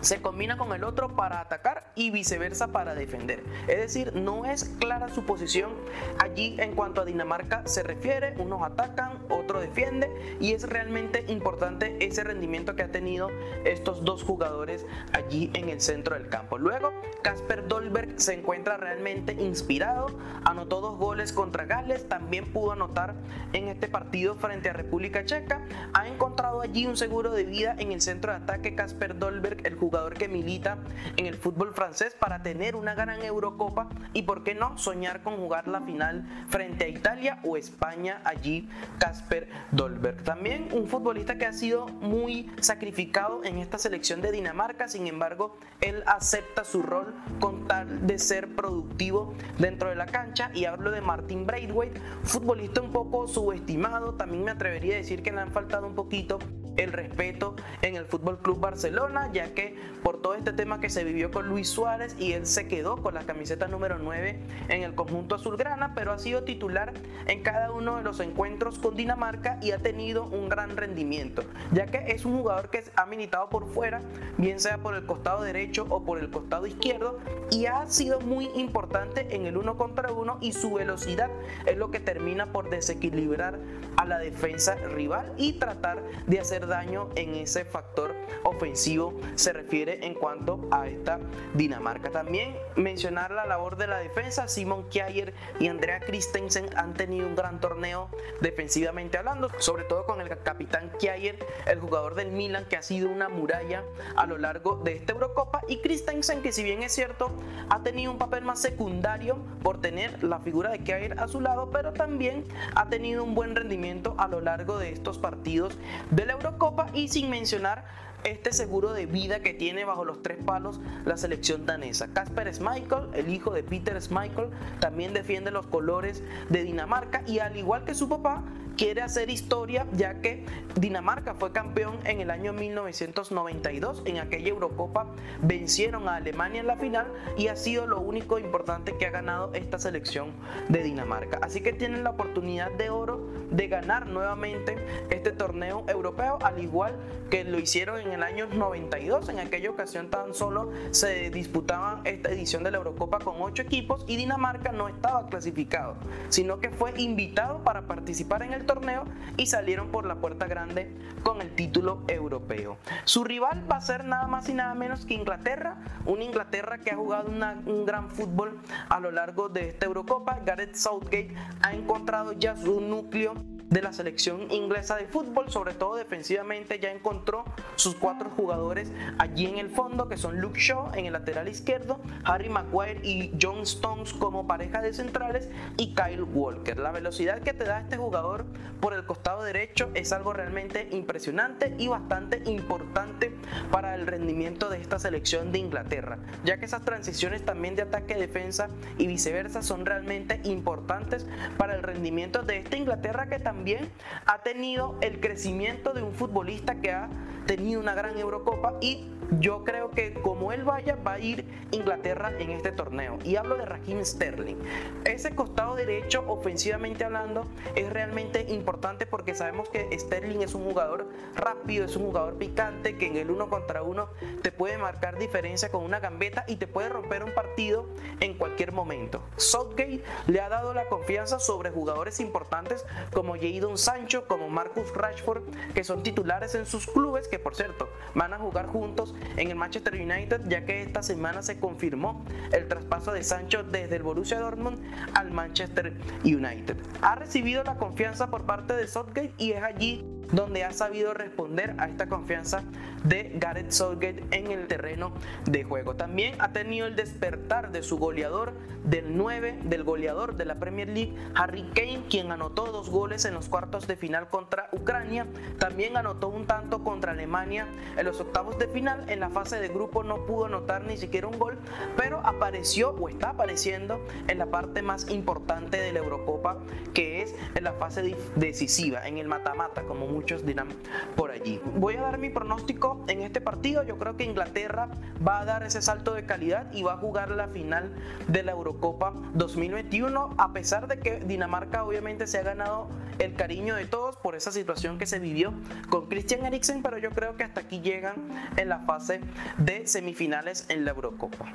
se 0.00 0.22
combina 0.22 0.56
con 0.56 0.72
el 0.72 0.84
otro 0.84 1.16
para 1.16 1.40
atacar 1.40 1.92
y 1.94 2.10
viceversa 2.10 2.68
para 2.68 2.94
defender. 2.94 3.42
Es 3.66 3.78
decir, 3.78 4.14
no 4.14 4.44
es 4.44 4.64
clara 4.78 5.08
su 5.08 5.24
posición 5.24 5.72
allí 6.18 6.56
en 6.58 6.74
cuanto 6.74 7.00
a 7.00 7.04
Dinamarca 7.04 7.62
se 7.66 7.82
refiere. 7.82 8.34
Unos 8.38 8.62
atacan, 8.62 9.18
otro 9.28 9.60
defiende 9.60 10.10
y 10.40 10.52
es 10.52 10.68
realmente 10.68 11.24
importante 11.28 11.96
ese 12.00 12.24
rendimiento 12.24 12.76
que 12.76 12.82
ha 12.82 12.92
tenido 12.92 13.28
estos 13.64 14.04
dos 14.04 14.22
jugadores 14.22 14.86
allí 15.12 15.50
en 15.54 15.68
el 15.68 15.80
centro 15.80 16.14
del 16.14 16.28
campo. 16.28 16.58
Luego, 16.58 16.92
Casper 17.22 17.66
Dolberg 17.66 18.20
se 18.20 18.34
encuentra 18.34 18.76
realmente 18.76 19.32
inspirado, 19.32 20.06
anotó 20.44 20.80
dos 20.80 20.98
goles 20.98 21.32
contra 21.32 21.64
Gales, 21.64 22.08
también 22.08 22.52
pudo 22.52 22.72
anotar 22.72 23.14
en 23.52 23.68
este 23.68 23.88
partido 23.88 24.36
frente 24.36 24.70
a 24.70 24.72
República 24.72 25.24
Checa. 25.24 25.66
Ha 25.94 26.06
encontrado 26.06 26.60
allí 26.60 26.86
un 26.86 26.96
seguro 26.96 27.32
de 27.32 27.44
vida 27.44 27.74
en 27.78 27.92
el 27.92 28.00
centro 28.00 28.32
de 28.32 28.38
ataque 28.38 28.74
Casper 28.74 29.18
Dolberg, 29.18 29.66
el 29.66 29.74
jugador 29.74 29.87
jugador 29.88 30.18
que 30.18 30.28
milita 30.28 30.76
en 31.16 31.24
el 31.24 31.34
fútbol 31.34 31.72
francés 31.72 32.14
para 32.14 32.42
tener 32.42 32.76
una 32.76 32.94
gran 32.94 33.22
Eurocopa 33.22 33.88
y 34.12 34.22
por 34.22 34.44
qué 34.44 34.54
no 34.54 34.76
soñar 34.76 35.22
con 35.22 35.38
jugar 35.38 35.66
la 35.66 35.80
final 35.80 36.26
frente 36.50 36.84
a 36.84 36.88
Italia 36.88 37.38
o 37.42 37.56
España 37.56 38.20
allí 38.24 38.68
Casper 38.98 39.48
Dolberg. 39.72 40.22
También 40.24 40.68
un 40.72 40.88
futbolista 40.88 41.38
que 41.38 41.46
ha 41.46 41.54
sido 41.54 41.86
muy 41.86 42.52
sacrificado 42.60 43.42
en 43.44 43.56
esta 43.56 43.78
selección 43.78 44.20
de 44.20 44.30
Dinamarca, 44.30 44.88
sin 44.88 45.06
embargo 45.06 45.56
él 45.80 46.02
acepta 46.06 46.64
su 46.64 46.82
rol 46.82 47.14
con 47.40 47.66
tal 47.66 48.06
de 48.06 48.18
ser 48.18 48.54
productivo 48.54 49.32
dentro 49.58 49.88
de 49.88 49.94
la 49.94 50.04
cancha 50.04 50.50
y 50.52 50.66
hablo 50.66 50.90
de 50.90 51.00
Martin 51.00 51.46
Braithwaite, 51.46 51.98
futbolista 52.24 52.82
un 52.82 52.92
poco 52.92 53.26
subestimado, 53.26 54.16
también 54.16 54.44
me 54.44 54.50
atrevería 54.50 54.96
a 54.96 54.98
decir 54.98 55.22
que 55.22 55.32
le 55.32 55.40
han 55.40 55.52
faltado 55.52 55.86
un 55.86 55.94
poquito 55.94 56.38
el 56.78 56.92
respeto 56.92 57.56
en 57.82 57.96
el 57.96 58.06
Fútbol 58.06 58.38
Club 58.38 58.60
Barcelona, 58.60 59.30
ya 59.32 59.52
que 59.52 59.76
por 60.02 60.22
todo 60.22 60.34
este 60.34 60.52
tema 60.52 60.80
que 60.80 60.88
se 60.88 61.04
vivió 61.04 61.30
con 61.30 61.48
Luis 61.48 61.68
Suárez 61.68 62.16
y 62.18 62.32
él 62.32 62.46
se 62.46 62.68
quedó 62.68 62.96
con 63.02 63.14
la 63.14 63.24
camiseta 63.24 63.68
número 63.68 63.98
9 63.98 64.40
en 64.68 64.82
el 64.82 64.94
conjunto 64.94 65.34
azulgrana, 65.34 65.94
pero 65.94 66.12
ha 66.12 66.18
sido 66.18 66.44
titular 66.44 66.94
en 67.26 67.42
cada 67.42 67.72
uno 67.72 67.96
de 67.96 68.04
los 68.04 68.20
encuentros 68.20 68.78
con 68.78 68.96
Dinamarca 68.96 69.58
y 69.60 69.72
ha 69.72 69.78
tenido 69.78 70.24
un 70.24 70.48
gran 70.48 70.76
rendimiento, 70.76 71.42
ya 71.72 71.86
que 71.86 72.12
es 72.12 72.24
un 72.24 72.38
jugador 72.38 72.70
que 72.70 72.84
ha 72.94 73.06
militado 73.06 73.48
por 73.48 73.68
fuera, 73.68 74.00
bien 74.36 74.60
sea 74.60 74.78
por 74.78 74.94
el 74.94 75.04
costado 75.04 75.42
derecho 75.42 75.84
o 75.90 76.04
por 76.04 76.20
el 76.20 76.30
costado 76.30 76.66
izquierdo, 76.66 77.18
y 77.50 77.66
ha 77.66 77.86
sido 77.88 78.20
muy 78.20 78.50
importante 78.54 79.34
en 79.34 79.46
el 79.46 79.56
uno 79.56 79.76
contra 79.76 80.12
uno 80.12 80.38
y 80.40 80.52
su 80.52 80.74
velocidad 80.74 81.30
es 81.66 81.76
lo 81.76 81.90
que 81.90 81.98
termina 81.98 82.52
por 82.52 82.70
desequilibrar 82.70 83.58
a 83.96 84.04
la 84.04 84.18
defensa 84.18 84.76
rival 84.76 85.32
y 85.36 85.54
tratar 85.54 86.02
de 86.26 86.38
hacer 86.38 86.67
daño 86.68 87.08
en 87.16 87.34
ese 87.34 87.64
factor 87.64 88.14
ofensivo 88.44 89.18
se 89.34 89.52
refiere 89.52 90.06
en 90.06 90.14
cuanto 90.14 90.60
a 90.70 90.86
esta 90.86 91.18
Dinamarca. 91.54 92.10
También 92.10 92.56
mencionar 92.76 93.30
la 93.30 93.46
labor 93.46 93.76
de 93.76 93.86
la 93.86 93.98
defensa, 93.98 94.48
Simon 94.48 94.84
Kjaer 94.90 95.34
y 95.58 95.68
Andrea 95.68 96.00
Christensen 96.00 96.66
han 96.76 96.94
tenido 96.94 97.26
un 97.26 97.34
gran 97.34 97.60
torneo 97.60 98.08
defensivamente 98.40 99.18
hablando, 99.18 99.50
sobre 99.58 99.84
todo 99.84 100.04
con 100.04 100.20
el 100.20 100.28
capitán 100.28 100.90
Kjaer, 100.98 101.38
el 101.66 101.80
jugador 101.80 102.14
del 102.14 102.32
Milan 102.32 102.66
que 102.66 102.76
ha 102.76 102.82
sido 102.82 103.08
una 103.08 103.28
muralla 103.28 103.84
a 104.16 104.26
lo 104.26 104.38
largo 104.38 104.76
de 104.76 104.96
esta 104.96 105.12
Eurocopa 105.12 105.62
y 105.68 105.78
Christensen 105.78 106.42
que 106.42 106.52
si 106.52 106.62
bien 106.62 106.82
es 106.82 106.92
cierto 106.92 107.30
ha 107.70 107.82
tenido 107.82 108.12
un 108.12 108.18
papel 108.18 108.44
más 108.44 108.60
secundario 108.60 109.38
por 109.62 109.80
tener 109.80 110.22
la 110.22 110.38
figura 110.40 110.70
de 110.70 110.80
Kjaer 110.80 111.18
a 111.18 111.28
su 111.28 111.40
lado, 111.40 111.70
pero 111.70 111.92
también 111.92 112.44
ha 112.74 112.88
tenido 112.88 113.24
un 113.24 113.34
buen 113.34 113.56
rendimiento 113.56 114.14
a 114.18 114.28
lo 114.28 114.40
largo 114.40 114.78
de 114.78 114.92
estos 114.92 115.18
partidos 115.18 115.76
de 116.10 116.26
la 116.26 116.32
Eurocopa 116.32 116.57
y 116.94 117.08
sin 117.08 117.30
mencionar 117.30 117.84
este 118.24 118.52
seguro 118.52 118.92
de 118.92 119.06
vida 119.06 119.40
que 119.40 119.54
tiene 119.54 119.84
bajo 119.84 120.04
los 120.04 120.22
tres 120.22 120.38
palos 120.44 120.80
la 121.04 121.16
selección 121.16 121.66
danesa. 121.66 122.08
Kasper 122.12 122.52
Schmeichel, 122.52 123.08
el 123.14 123.28
hijo 123.32 123.52
de 123.52 123.62
Peter 123.62 124.00
Schmeichel, 124.00 124.50
también 124.80 125.12
defiende 125.12 125.50
los 125.50 125.66
colores 125.66 126.22
de 126.48 126.64
Dinamarca 126.64 127.22
y 127.26 127.38
al 127.38 127.56
igual 127.56 127.84
que 127.84 127.94
su 127.94 128.08
papá, 128.08 128.42
quiere 128.78 129.02
hacer 129.02 129.28
historia 129.28 129.86
ya 129.92 130.20
que 130.20 130.46
Dinamarca 130.78 131.34
fue 131.34 131.52
campeón 131.52 131.98
en 132.04 132.20
el 132.20 132.30
año 132.30 132.52
1992. 132.52 134.02
En 134.04 134.18
aquella 134.18 134.48
Eurocopa 134.48 135.06
vencieron 135.42 136.08
a 136.08 136.16
Alemania 136.16 136.60
en 136.60 136.68
la 136.68 136.76
final 136.76 137.06
y 137.36 137.48
ha 137.48 137.56
sido 137.56 137.86
lo 137.86 138.00
único 138.00 138.38
importante 138.38 138.96
que 138.96 139.06
ha 139.06 139.10
ganado 139.10 139.52
esta 139.54 139.78
selección 139.78 140.30
de 140.68 140.84
Dinamarca. 140.84 141.40
Así 141.42 141.60
que 141.60 141.72
tienen 141.72 142.04
la 142.04 142.10
oportunidad 142.10 142.70
de 142.70 142.90
oro 142.90 143.28
de 143.50 143.68
ganar 143.68 144.06
nuevamente 144.06 144.76
este 145.10 145.32
torneo 145.32 145.84
europeo, 145.88 146.38
al 146.42 146.58
igual 146.60 146.94
que 147.30 147.44
lo 147.44 147.58
hicieron 147.58 148.00
en 148.00 148.12
el 148.12 148.22
año 148.22 148.46
92. 148.46 149.28
En 149.28 149.38
aquella 149.38 149.70
ocasión 149.70 150.08
tan 150.10 150.34
solo 150.34 150.72
se 150.90 151.30
disputaba 151.30 152.00
esta 152.04 152.30
edición 152.30 152.62
de 152.64 152.70
la 152.70 152.78
Eurocopa 152.78 153.18
con 153.18 153.36
ocho 153.40 153.62
equipos 153.62 154.04
y 154.06 154.16
Dinamarca 154.16 154.72
no 154.72 154.88
estaba 154.88 155.28
clasificado, 155.28 155.96
sino 156.28 156.60
que 156.60 156.70
fue 156.70 156.92
invitado 157.00 157.62
para 157.64 157.82
participar 157.82 158.42
en 158.42 158.52
el 158.52 158.66
torneo 158.66 159.04
y 159.36 159.46
salieron 159.46 159.88
por 159.88 160.06
la 160.06 160.16
puerta 160.16 160.46
grande 160.46 160.94
con 161.22 161.40
el 161.40 161.54
título 161.54 162.02
europeo. 162.08 162.78
Su 163.04 163.24
rival 163.24 163.70
va 163.70 163.76
a 163.76 163.80
ser 163.80 164.04
nada 164.04 164.26
más 164.26 164.48
y 164.48 164.54
nada 164.54 164.74
menos 164.74 165.04
que 165.04 165.14
Inglaterra, 165.14 165.76
una 166.06 166.24
Inglaterra 166.24 166.78
que 166.78 166.90
ha 166.90 166.96
jugado 166.96 167.28
un 167.28 167.84
gran 167.84 168.10
fútbol 168.10 168.58
a 168.88 169.00
lo 169.00 169.10
largo 169.10 169.48
de 169.48 169.68
esta 169.68 169.86
Eurocopa. 169.86 170.40
Gareth 170.44 170.74
Southgate 170.74 171.34
ha 171.62 171.72
encontrado 171.72 172.32
ya 172.32 172.56
su 172.56 172.80
núcleo 172.80 173.34
de 173.70 173.82
la 173.82 173.92
selección 173.92 174.50
inglesa 174.50 174.96
de 174.96 175.06
fútbol, 175.06 175.50
sobre 175.50 175.74
todo 175.74 175.96
defensivamente, 175.96 176.78
ya 176.78 176.90
encontró 176.90 177.44
sus 177.76 177.94
cuatro 177.94 178.30
jugadores 178.30 178.90
allí 179.18 179.46
en 179.46 179.58
el 179.58 179.70
fondo, 179.70 180.08
que 180.08 180.16
son 180.16 180.40
Luke 180.40 180.58
Shaw 180.58 180.92
en 180.94 181.06
el 181.06 181.12
lateral 181.12 181.48
izquierdo, 181.48 182.00
Harry 182.24 182.48
Maguire 182.48 183.00
y 183.02 183.36
John 183.40 183.60
Stones 183.62 184.14
como 184.14 184.46
pareja 184.46 184.80
de 184.80 184.94
centrales 184.94 185.50
y 185.76 185.94
Kyle 185.94 186.22
Walker. 186.22 186.78
La 186.78 186.92
velocidad 186.92 187.40
que 187.40 187.52
te 187.52 187.64
da 187.64 187.80
este 187.80 187.98
jugador 187.98 188.46
por 188.80 188.94
el 188.94 189.04
costado 189.04 189.42
derecho 189.42 189.90
es 189.94 190.12
algo 190.12 190.32
realmente 190.32 190.88
impresionante 190.92 191.74
y 191.78 191.88
bastante 191.88 192.42
importante 192.46 193.34
para 193.70 193.94
el 193.94 194.06
rendimiento 194.06 194.70
de 194.70 194.80
esta 194.80 194.98
selección 194.98 195.52
de 195.52 195.58
Inglaterra, 195.58 196.18
ya 196.44 196.58
que 196.58 196.64
esas 196.64 196.84
transiciones 196.84 197.44
también 197.44 197.76
de 197.76 197.82
ataque-defensa 197.82 198.68
y 198.96 199.06
viceversa 199.06 199.62
son 199.62 199.84
realmente 199.84 200.40
importantes 200.44 201.26
para 201.58 201.74
el 201.74 201.82
rendimiento 201.82 202.42
de 202.42 202.58
esta 202.58 202.76
Inglaterra 202.76 203.27
que 203.28 203.38
también 203.38 203.90
ha 204.26 204.38
tenido 204.42 204.96
el 205.00 205.20
crecimiento 205.20 205.92
de 205.92 206.02
un 206.02 206.12
futbolista 206.12 206.76
que 206.76 206.90
ha 206.90 207.08
tenido 207.48 207.80
una 207.80 207.94
gran 207.94 208.16
Eurocopa 208.18 208.74
y 208.82 209.08
yo 209.40 209.64
creo 209.64 209.90
que 209.90 210.14
como 210.14 210.52
él 210.52 210.64
vaya 210.64 210.96
va 210.96 211.14
a 211.14 211.18
ir 211.18 211.44
Inglaterra 211.70 212.32
en 212.38 212.50
este 212.50 212.72
torneo. 212.72 213.18
Y 213.24 213.36
hablo 213.36 213.56
de 213.56 213.66
Raheem 213.66 214.04
Sterling. 214.04 214.56
Ese 215.04 215.34
costado 215.34 215.74
derecho 215.74 216.24
ofensivamente 216.28 217.04
hablando 217.04 217.46
es 217.74 217.90
realmente 217.90 218.46
importante 218.48 219.06
porque 219.06 219.34
sabemos 219.34 219.68
que 219.68 219.88
Sterling 219.98 220.40
es 220.40 220.54
un 220.54 220.64
jugador 220.64 221.08
rápido 221.34 221.84
es 221.84 221.96
un 221.96 222.04
jugador 222.04 222.36
picante 222.36 222.96
que 222.96 223.06
en 223.06 223.16
el 223.16 223.30
uno 223.30 223.48
contra 223.48 223.82
uno 223.82 224.08
te 224.42 224.52
puede 224.52 224.78
marcar 224.78 225.18
diferencia 225.18 225.70
con 225.70 225.84
una 225.84 226.00
gambeta 226.00 226.44
y 226.46 226.56
te 226.56 226.66
puede 226.66 226.88
romper 226.88 227.24
un 227.24 227.34
partido 227.34 227.86
en 228.20 228.34
cualquier 228.34 228.72
momento. 228.72 229.22
Southgate 229.36 230.02
le 230.26 230.40
ha 230.40 230.48
dado 230.48 230.74
la 230.74 230.86
confianza 230.86 231.38
sobre 231.38 231.70
jugadores 231.70 232.20
importantes 232.20 232.84
como 233.12 233.34
Jadon 233.34 233.78
Sancho 233.78 234.26
como 234.26 234.48
Marcus 234.48 234.92
Rashford 234.94 235.42
que 235.74 235.84
son 235.84 236.02
titulares 236.02 236.54
en 236.54 236.66
sus 236.66 236.86
clubes 236.86 237.28
que 237.28 237.37
por 237.38 237.54
cierto 237.54 237.88
van 238.14 238.32
a 238.32 238.38
jugar 238.38 238.66
juntos 238.66 239.14
en 239.36 239.50
el 239.50 239.56
Manchester 239.56 239.94
United, 239.94 240.42
ya 240.48 240.64
que 240.64 240.82
esta 240.82 241.02
semana 241.02 241.42
se 241.42 241.58
confirmó 241.58 242.24
el 242.52 242.68
traspaso 242.68 243.12
de 243.12 243.22
Sancho 243.22 243.62
desde 243.62 243.96
el 243.96 244.02
Borussia 244.02 244.40
Dortmund 244.40 244.78
al 245.14 245.30
Manchester 245.30 245.94
United. 246.24 246.76
Ha 247.02 247.14
recibido 247.14 247.62
la 247.64 247.76
confianza 247.76 248.30
por 248.30 248.44
parte 248.44 248.74
de 248.74 248.86
Southgate 248.86 249.32
y 249.38 249.52
es 249.52 249.62
allí 249.62 250.17
donde 250.32 250.64
ha 250.64 250.72
sabido 250.72 251.14
responder 251.14 251.74
a 251.78 251.88
esta 251.88 252.08
confianza 252.08 252.62
de 253.04 253.32
Gareth 253.34 253.70
Southgate 253.70 254.24
en 254.30 254.50
el 254.50 254.66
terreno 254.66 255.12
de 255.44 255.64
juego. 255.64 255.94
También 255.94 256.34
ha 256.38 256.52
tenido 256.52 256.86
el 256.86 256.96
despertar 256.96 257.72
de 257.72 257.82
su 257.82 257.98
goleador 257.98 258.52
del 258.84 259.16
9, 259.16 259.60
del 259.64 259.84
goleador 259.84 260.36
de 260.36 260.44
la 260.44 260.54
Premier 260.56 260.88
League, 260.88 261.14
Harry 261.34 261.62
Kane, 261.74 262.04
quien 262.08 262.30
anotó 262.30 262.66
dos 262.66 262.90
goles 262.90 263.24
en 263.24 263.34
los 263.34 263.48
cuartos 263.48 263.86
de 263.86 263.96
final 263.96 264.28
contra 264.28 264.68
Ucrania. 264.72 265.26
También 265.58 265.96
anotó 265.96 266.28
un 266.28 266.46
tanto 266.46 266.82
contra 266.84 267.12
Alemania 267.12 267.66
en 267.96 268.04
los 268.04 268.20
octavos 268.20 268.58
de 268.58 268.68
final. 268.68 269.08
En 269.08 269.20
la 269.20 269.30
fase 269.30 269.60
de 269.60 269.68
grupo 269.68 270.02
no 270.02 270.26
pudo 270.26 270.46
anotar 270.46 270.84
ni 270.84 270.96
siquiera 270.96 271.28
un 271.28 271.38
gol, 271.38 271.58
pero 271.96 272.20
apareció 272.24 272.90
o 272.90 273.08
está 273.08 273.30
apareciendo 273.30 274.00
en 274.26 274.38
la 274.38 274.46
parte 274.46 274.82
más 274.82 275.08
importante 275.10 275.78
de 275.78 275.92
la 275.92 276.00
Eurocopa, 276.00 276.58
que 276.94 277.22
es 277.22 277.34
en 277.54 277.64
la 277.64 277.72
fase 277.72 278.16
decisiva, 278.36 279.06
en 279.06 279.18
el 279.18 279.28
mata-mata, 279.28 279.82
como 279.82 280.06
muchos 280.18 280.44
dirán 280.44 280.66
por 281.14 281.30
allí. 281.30 281.60
Voy 281.76 281.94
a 281.94 282.00
dar 282.02 282.18
mi 282.18 282.28
pronóstico 282.28 283.04
en 283.06 283.22
este 283.22 283.40
partido. 283.40 283.84
Yo 283.84 283.98
creo 283.98 284.16
que 284.16 284.24
Inglaterra 284.24 284.88
va 285.26 285.38
a 285.38 285.44
dar 285.44 285.62
ese 285.62 285.80
salto 285.80 286.12
de 286.12 286.26
calidad 286.26 286.72
y 286.72 286.82
va 286.82 286.94
a 286.94 286.96
jugar 286.96 287.30
la 287.30 287.46
final 287.46 287.94
de 288.26 288.42
la 288.42 288.50
Eurocopa 288.50 289.12
2021, 289.34 290.34
a 290.36 290.52
pesar 290.52 290.88
de 290.88 290.98
que 290.98 291.20
Dinamarca 291.20 291.84
obviamente 291.84 292.26
se 292.26 292.38
ha 292.38 292.42
ganado 292.42 292.88
el 293.20 293.36
cariño 293.36 293.76
de 293.76 293.86
todos 293.86 294.16
por 294.16 294.34
esa 294.34 294.50
situación 294.50 294.98
que 294.98 295.06
se 295.06 295.20
vivió 295.20 295.54
con 295.88 296.08
Christian 296.08 296.44
Eriksen, 296.44 296.82
pero 296.82 296.98
yo 296.98 297.10
creo 297.10 297.36
que 297.36 297.44
hasta 297.44 297.60
aquí 297.60 297.80
llegan 297.80 298.16
en 298.56 298.68
la 298.68 298.80
fase 298.80 299.20
de 299.56 299.86
semifinales 299.86 300.66
en 300.68 300.84
la 300.84 300.90
Eurocopa. 300.90 301.52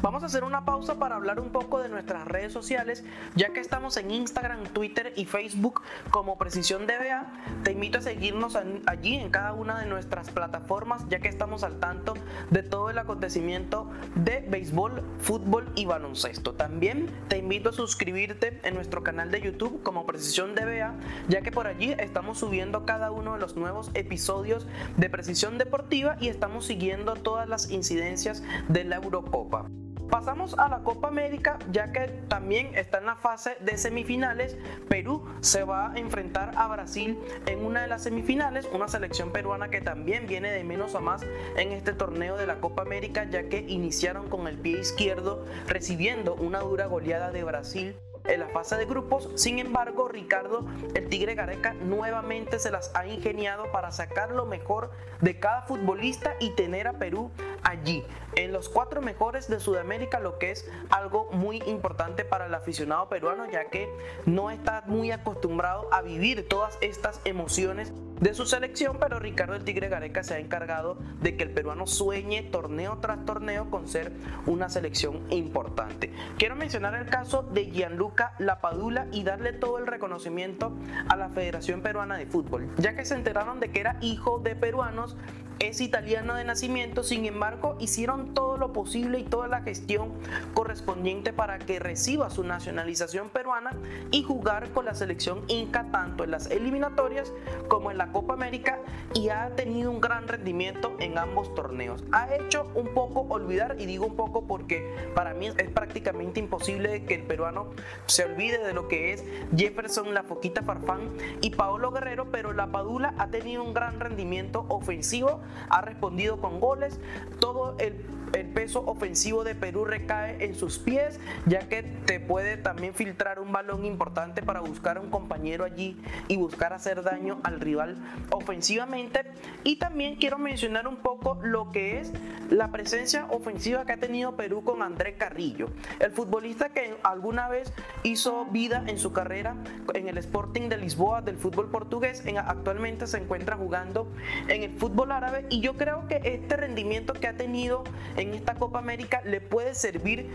Vamos 0.00 0.22
a 0.22 0.26
hacer 0.26 0.44
una 0.44 0.64
pausa 0.64 0.98
para 1.00 1.16
hablar 1.16 1.40
un 1.40 1.50
poco 1.50 1.80
de 1.80 1.88
nuestras 1.88 2.26
redes 2.28 2.52
sociales, 2.52 3.04
ya 3.34 3.52
que 3.52 3.58
estamos 3.58 3.96
en 3.96 4.12
Instagram, 4.12 4.62
Twitter 4.66 5.12
y 5.16 5.24
Facebook 5.24 5.82
como 6.10 6.38
Precisión 6.38 6.86
DBA. 6.86 7.26
Te 7.64 7.72
invito 7.72 7.98
a 7.98 8.02
seguirnos 8.02 8.56
allí 8.86 9.16
en 9.16 9.30
cada 9.30 9.54
una 9.54 9.80
de 9.80 9.86
nuestras 9.86 10.30
plataformas, 10.30 11.04
ya 11.08 11.18
que 11.18 11.28
estamos 11.28 11.64
al 11.64 11.80
tanto 11.80 12.14
de 12.50 12.62
todo 12.62 12.90
el 12.90 12.98
acontecimiento 12.98 13.90
de 14.14 14.46
béisbol, 14.48 15.02
fútbol 15.18 15.72
y 15.74 15.86
baloncesto. 15.86 16.54
También 16.54 17.10
te 17.26 17.38
invito 17.38 17.70
a 17.70 17.72
suscribirte 17.72 18.60
en 18.62 18.74
nuestro 18.74 19.02
canal 19.02 19.32
de 19.32 19.40
YouTube 19.40 19.82
como 19.82 20.06
Precisión 20.06 20.54
DBA, 20.54 20.94
ya 21.28 21.40
que 21.40 21.50
por 21.50 21.66
allí 21.66 21.96
estamos 21.98 22.38
subiendo 22.38 22.86
cada 22.86 23.10
uno 23.10 23.34
de 23.34 23.40
los 23.40 23.56
nuevos 23.56 23.90
episodios 23.94 24.68
de 24.96 25.10
Precisión 25.10 25.58
Deportiva 25.58 26.16
y 26.20 26.28
estamos 26.28 26.66
siguiendo 26.66 27.14
todas 27.14 27.48
las 27.48 27.70
incidencias 27.72 28.44
de 28.68 28.84
la 28.84 28.96
Eurocopa. 28.96 29.68
Pasamos 30.10 30.58
a 30.58 30.68
la 30.68 30.78
Copa 30.78 31.08
América, 31.08 31.58
ya 31.70 31.92
que 31.92 32.08
también 32.28 32.74
está 32.74 32.98
en 32.98 33.06
la 33.06 33.16
fase 33.16 33.56
de 33.60 33.76
semifinales. 33.76 34.56
Perú 34.88 35.22
se 35.40 35.64
va 35.64 35.92
a 35.92 35.98
enfrentar 35.98 36.52
a 36.56 36.66
Brasil 36.66 37.18
en 37.44 37.64
una 37.64 37.82
de 37.82 37.88
las 37.88 38.04
semifinales, 38.04 38.66
una 38.72 38.88
selección 38.88 39.32
peruana 39.32 39.68
que 39.68 39.82
también 39.82 40.26
viene 40.26 40.50
de 40.50 40.64
menos 40.64 40.94
a 40.94 41.00
más 41.00 41.26
en 41.56 41.72
este 41.72 41.92
torneo 41.92 42.36
de 42.36 42.46
la 42.46 42.56
Copa 42.56 42.82
América, 42.82 43.28
ya 43.30 43.50
que 43.50 43.58
iniciaron 43.68 44.30
con 44.30 44.46
el 44.48 44.56
pie 44.56 44.80
izquierdo 44.80 45.44
recibiendo 45.66 46.34
una 46.34 46.60
dura 46.60 46.86
goleada 46.86 47.30
de 47.30 47.44
Brasil 47.44 47.94
en 48.24 48.40
la 48.40 48.48
fase 48.48 48.76
de 48.76 48.84
grupos. 48.84 49.30
Sin 49.34 49.58
embargo, 49.58 50.08
Ricardo, 50.08 50.66
el 50.94 51.08
Tigre 51.08 51.34
Gareca, 51.34 51.74
nuevamente 51.74 52.58
se 52.58 52.70
las 52.70 52.94
ha 52.94 53.06
ingeniado 53.06 53.70
para 53.72 53.90
sacar 53.90 54.30
lo 54.30 54.46
mejor 54.46 54.90
de 55.20 55.38
cada 55.38 55.62
futbolista 55.62 56.34
y 56.40 56.50
tener 56.50 56.88
a 56.88 56.94
Perú 56.94 57.30
allí, 57.68 58.04
en 58.34 58.52
los 58.52 58.68
cuatro 58.68 59.02
mejores 59.02 59.48
de 59.48 59.60
Sudamérica, 59.60 60.20
lo 60.20 60.38
que 60.38 60.50
es 60.50 60.68
algo 60.90 61.28
muy 61.32 61.62
importante 61.66 62.24
para 62.24 62.46
el 62.46 62.54
aficionado 62.54 63.08
peruano, 63.08 63.50
ya 63.50 63.66
que 63.66 63.88
no 64.26 64.50
está 64.50 64.82
muy 64.86 65.10
acostumbrado 65.10 65.92
a 65.92 66.02
vivir 66.02 66.48
todas 66.48 66.78
estas 66.80 67.20
emociones 67.24 67.92
de 68.20 68.34
su 68.34 68.46
selección, 68.46 68.96
pero 69.00 69.18
Ricardo 69.18 69.54
el 69.54 69.64
Tigre 69.64 69.88
Gareca 69.88 70.22
se 70.22 70.34
ha 70.34 70.38
encargado 70.38 70.98
de 71.20 71.36
que 71.36 71.44
el 71.44 71.50
peruano 71.50 71.86
sueñe 71.86 72.42
torneo 72.42 72.98
tras 73.00 73.24
torneo 73.24 73.70
con 73.70 73.88
ser 73.88 74.12
una 74.46 74.68
selección 74.68 75.22
importante. 75.30 76.12
Quiero 76.38 76.56
mencionar 76.56 76.94
el 76.94 77.06
caso 77.06 77.42
de 77.42 77.70
Gianluca 77.70 78.34
Lapadula 78.38 79.06
y 79.12 79.24
darle 79.24 79.52
todo 79.52 79.78
el 79.78 79.86
reconocimiento 79.86 80.72
a 81.08 81.16
la 81.16 81.28
Federación 81.28 81.82
Peruana 81.82 82.16
de 82.16 82.26
Fútbol, 82.26 82.68
ya 82.78 82.94
que 82.94 83.04
se 83.04 83.14
enteraron 83.14 83.60
de 83.60 83.70
que 83.70 83.80
era 83.80 83.98
hijo 84.00 84.38
de 84.38 84.56
peruanos 84.56 85.16
es 85.58 85.80
italiano 85.80 86.34
de 86.34 86.44
nacimiento, 86.44 87.02
sin 87.02 87.26
embargo 87.26 87.76
hicieron 87.80 88.32
todo 88.32 88.56
lo 88.56 88.72
posible 88.72 89.18
y 89.18 89.24
toda 89.24 89.48
la 89.48 89.62
gestión 89.62 90.12
correspondiente 90.54 91.32
para 91.32 91.58
que 91.58 91.78
reciba 91.78 92.30
su 92.30 92.44
nacionalización 92.44 93.28
peruana 93.28 93.72
y 94.10 94.22
jugar 94.22 94.70
con 94.70 94.84
la 94.84 94.94
selección 94.94 95.42
inca 95.48 95.86
tanto 95.90 96.24
en 96.24 96.30
las 96.30 96.48
eliminatorias 96.50 97.32
como 97.68 97.90
en 97.90 97.98
la 97.98 98.07
Copa 98.12 98.34
América 98.34 98.78
y 99.14 99.28
ha 99.30 99.54
tenido 99.56 99.90
un 99.90 100.00
gran 100.00 100.28
rendimiento 100.28 100.94
en 100.98 101.18
ambos 101.18 101.54
torneos. 101.54 102.04
Ha 102.12 102.34
hecho 102.34 102.70
un 102.74 102.88
poco 102.88 103.26
olvidar, 103.28 103.76
y 103.78 103.86
digo 103.86 104.06
un 104.06 104.16
poco 104.16 104.46
porque 104.46 104.94
para 105.14 105.34
mí 105.34 105.48
es 105.48 105.70
prácticamente 105.70 106.40
imposible 106.40 107.04
que 107.04 107.14
el 107.14 107.22
peruano 107.22 107.70
se 108.06 108.24
olvide 108.24 108.58
de 108.64 108.72
lo 108.72 108.88
que 108.88 109.12
es 109.12 109.24
Jefferson 109.56 110.14
La 110.14 110.22
Foquita 110.22 110.62
Farfán 110.62 111.00
y 111.40 111.50
Paolo 111.50 111.90
Guerrero, 111.90 112.30
pero 112.30 112.52
la 112.52 112.68
Padula 112.68 113.14
ha 113.18 113.28
tenido 113.28 113.62
un 113.62 113.74
gran 113.74 114.00
rendimiento 114.00 114.66
ofensivo 114.68 115.40
ha 115.68 115.80
respondido 115.80 116.40
con 116.40 116.60
goles, 116.60 117.00
todo 117.40 117.76
el 117.78 117.94
el 118.34 118.46
peso 118.46 118.84
ofensivo 118.86 119.44
de 119.44 119.54
Perú 119.54 119.84
recae 119.84 120.44
en 120.44 120.54
sus 120.54 120.78
pies, 120.78 121.20
ya 121.46 121.60
que 121.68 121.82
te 121.82 122.20
puede 122.20 122.56
también 122.56 122.94
filtrar 122.94 123.38
un 123.38 123.52
balón 123.52 123.84
importante 123.84 124.42
para 124.42 124.60
buscar 124.60 124.98
a 124.98 125.00
un 125.00 125.10
compañero 125.10 125.64
allí 125.64 125.96
y 126.28 126.36
buscar 126.36 126.72
hacer 126.72 127.02
daño 127.02 127.40
al 127.44 127.60
rival 127.60 127.96
ofensivamente. 128.30 129.24
Y 129.64 129.76
también 129.76 130.16
quiero 130.16 130.38
mencionar 130.38 130.88
un 130.88 130.96
poco 130.96 131.38
lo 131.42 131.70
que 131.70 132.00
es 132.00 132.12
la 132.50 132.70
presencia 132.70 133.26
ofensiva 133.30 133.84
que 133.84 133.92
ha 133.92 133.96
tenido 133.98 134.36
Perú 134.36 134.62
con 134.64 134.82
André 134.82 135.14
Carrillo, 135.14 135.68
el 136.00 136.10
futbolista 136.10 136.70
que 136.70 136.96
alguna 137.02 137.48
vez 137.48 137.72
hizo 138.02 138.46
vida 138.46 138.84
en 138.86 138.98
su 138.98 139.12
carrera 139.12 139.56
en 139.94 140.08
el 140.08 140.18
Sporting 140.18 140.68
de 140.68 140.76
Lisboa 140.76 141.22
del 141.22 141.36
fútbol 141.36 141.70
portugués, 141.70 142.22
en, 142.26 142.38
actualmente 142.38 143.06
se 143.06 143.18
encuentra 143.18 143.56
jugando 143.56 144.08
en 144.48 144.62
el 144.62 144.70
fútbol 144.78 145.12
árabe 145.12 145.46
y 145.50 145.60
yo 145.60 145.76
creo 145.76 146.06
que 146.08 146.20
este 146.24 146.56
rendimiento 146.56 147.12
que 147.12 147.26
ha 147.26 147.36
tenido 147.36 147.84
en 148.18 148.34
esta 148.34 148.54
Copa 148.54 148.78
América 148.78 149.22
le 149.24 149.40
puede 149.40 149.74
servir 149.74 150.28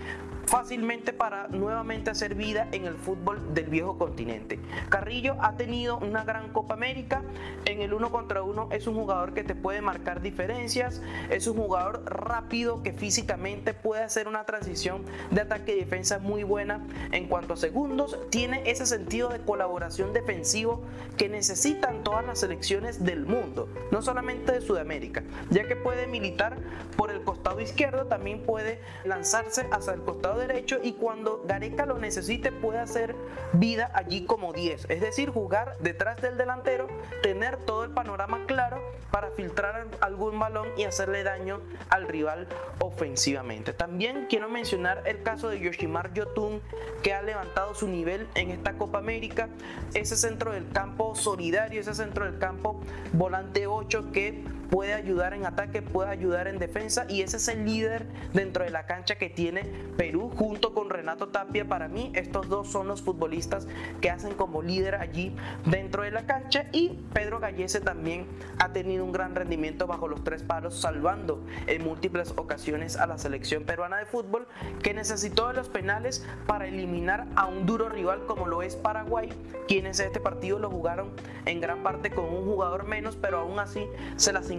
fácilmente 0.53 1.13
para 1.13 1.47
nuevamente 1.47 2.11
hacer 2.11 2.35
vida 2.35 2.67
en 2.73 2.85
el 2.85 2.93
fútbol 2.93 3.55
del 3.55 3.65
viejo 3.65 3.97
continente. 3.97 4.59
Carrillo 4.87 5.35
ha 5.41 5.57
tenido 5.57 5.97
una 5.97 6.23
gran 6.23 6.49
Copa 6.49 6.75
América, 6.75 7.23
en 7.65 7.81
el 7.81 7.91
uno 7.91 8.11
contra 8.11 8.43
uno 8.43 8.69
es 8.71 8.85
un 8.85 8.93
jugador 8.93 9.33
que 9.33 9.43
te 9.43 9.55
puede 9.55 9.81
marcar 9.81 10.21
diferencias, 10.21 11.01
es 11.31 11.47
un 11.47 11.57
jugador 11.57 12.03
rápido 12.05 12.83
que 12.83 12.93
físicamente 12.93 13.73
puede 13.73 14.03
hacer 14.03 14.27
una 14.27 14.45
transición 14.45 15.01
de 15.31 15.41
ataque 15.41 15.75
y 15.75 15.79
defensa 15.79 16.19
muy 16.19 16.43
buena 16.43 16.85
en 17.11 17.27
cuanto 17.27 17.55
a 17.55 17.57
segundos, 17.57 18.19
tiene 18.29 18.61
ese 18.69 18.85
sentido 18.85 19.29
de 19.29 19.39
colaboración 19.39 20.13
defensivo 20.13 20.83
que 21.17 21.29
necesitan 21.29 22.03
todas 22.03 22.23
las 22.27 22.41
selecciones 22.41 23.03
del 23.03 23.25
mundo, 23.25 23.69
no 23.89 24.03
solamente 24.03 24.51
de 24.51 24.61
Sudamérica, 24.61 25.23
ya 25.49 25.67
que 25.67 25.75
puede 25.75 26.05
militar 26.05 26.57
por 26.95 27.09
el 27.09 27.23
costado 27.23 27.59
izquierdo, 27.59 28.05
también 28.05 28.43
puede 28.43 28.79
lanzarse 29.03 29.65
hacia 29.71 29.93
el 29.93 30.01
costado 30.03 30.42
derecho 30.47 30.79
y 30.81 30.93
cuando 30.93 31.43
Gareca 31.45 31.85
lo 31.85 31.97
necesite 31.97 32.51
puede 32.51 32.79
hacer 32.79 33.15
vida 33.53 33.91
allí 33.93 34.25
como 34.25 34.53
10, 34.53 34.87
es 34.89 35.01
decir, 35.01 35.29
jugar 35.29 35.77
detrás 35.79 36.21
del 36.21 36.37
delantero, 36.37 36.87
tener 37.21 37.57
todo 37.57 37.83
el 37.83 37.91
panorama 37.91 38.45
claro 38.45 38.81
para 39.11 39.29
filtrar 39.31 39.87
algún 40.01 40.39
balón 40.39 40.67
y 40.75 40.83
hacerle 40.85 41.23
daño 41.23 41.61
al 41.89 42.07
rival 42.07 42.47
ofensivamente. 42.79 43.71
También 43.71 44.25
quiero 44.27 44.49
mencionar 44.49 45.03
el 45.05 45.21
caso 45.21 45.49
de 45.49 45.59
Yoshimar 45.59 46.13
Yotun 46.13 46.61
que 47.03 47.13
ha 47.13 47.21
levantado 47.21 47.75
su 47.75 47.87
nivel 47.87 48.27
en 48.35 48.49
esta 48.49 48.73
Copa 48.73 48.97
América, 48.97 49.49
ese 49.93 50.15
centro 50.15 50.51
del 50.51 50.69
campo 50.71 51.15
solidario, 51.15 51.79
ese 51.79 51.93
centro 51.93 52.25
del 52.25 52.39
campo 52.39 52.79
volante 53.13 53.67
8 53.67 54.11
que 54.11 54.43
puede 54.73 54.95
ayudar 54.95 55.35
en 55.35 55.45
ataque, 55.45 55.83
puede 55.83 56.09
ayudar 56.09 56.47
en 56.47 56.57
defensa 56.57 57.05
y 57.07 57.21
ese 57.21 57.37
es 57.37 57.47
el 57.47 57.63
líder 57.63 58.07
dentro 58.33 58.63
de 58.63 58.71
la 58.71 58.87
cancha 58.87 59.19
que 59.19 59.29
tiene 59.29 59.61
Perú 59.97 60.31
junto 60.35 60.73
con 60.73 60.89
Renato 60.89 61.27
Tapia. 61.27 61.67
Para 61.67 61.87
mí 61.87 62.11
estos 62.15 62.49
dos 62.49 62.71
son 62.71 62.87
los 62.87 63.03
futbolistas 63.03 63.67
que 64.01 64.09
hacen 64.09 64.33
como 64.33 64.63
líder 64.63 64.95
allí 64.95 65.35
dentro 65.65 66.01
de 66.01 66.09
la 66.09 66.25
cancha 66.25 66.65
y 66.71 66.89
Pedro 67.13 67.39
Gallese 67.39 67.81
también 67.81 68.25
ha 68.57 68.73
tenido 68.73 69.05
un 69.05 69.11
gran 69.11 69.35
rendimiento 69.35 69.85
bajo 69.85 70.07
los 70.07 70.23
tres 70.23 70.41
palos 70.41 70.81
salvando 70.81 71.45
en 71.67 71.83
múltiples 71.83 72.33
ocasiones 72.35 72.97
a 72.97 73.05
la 73.05 73.19
selección 73.19 73.65
peruana 73.65 73.97
de 73.97 74.07
fútbol 74.07 74.47
que 74.81 74.95
necesitó 74.95 75.49
de 75.49 75.53
los 75.53 75.69
penales 75.69 76.25
para 76.47 76.65
eliminar 76.65 77.27
a 77.35 77.45
un 77.45 77.67
duro 77.67 77.89
rival 77.89 78.25
como 78.25 78.47
lo 78.47 78.63
es 78.63 78.75
Paraguay, 78.75 79.29
quienes 79.67 79.99
este 79.99 80.19
partido 80.19 80.57
lo 80.57 80.71
jugaron 80.71 81.11
en 81.45 81.61
gran 81.61 81.83
parte 81.83 82.09
con 82.09 82.25
un 82.25 82.43
jugador 82.43 82.85
menos, 82.85 83.15
pero 83.17 83.37
aún 83.37 83.59
así 83.59 83.85
se 84.15 84.33
las 84.33 84.49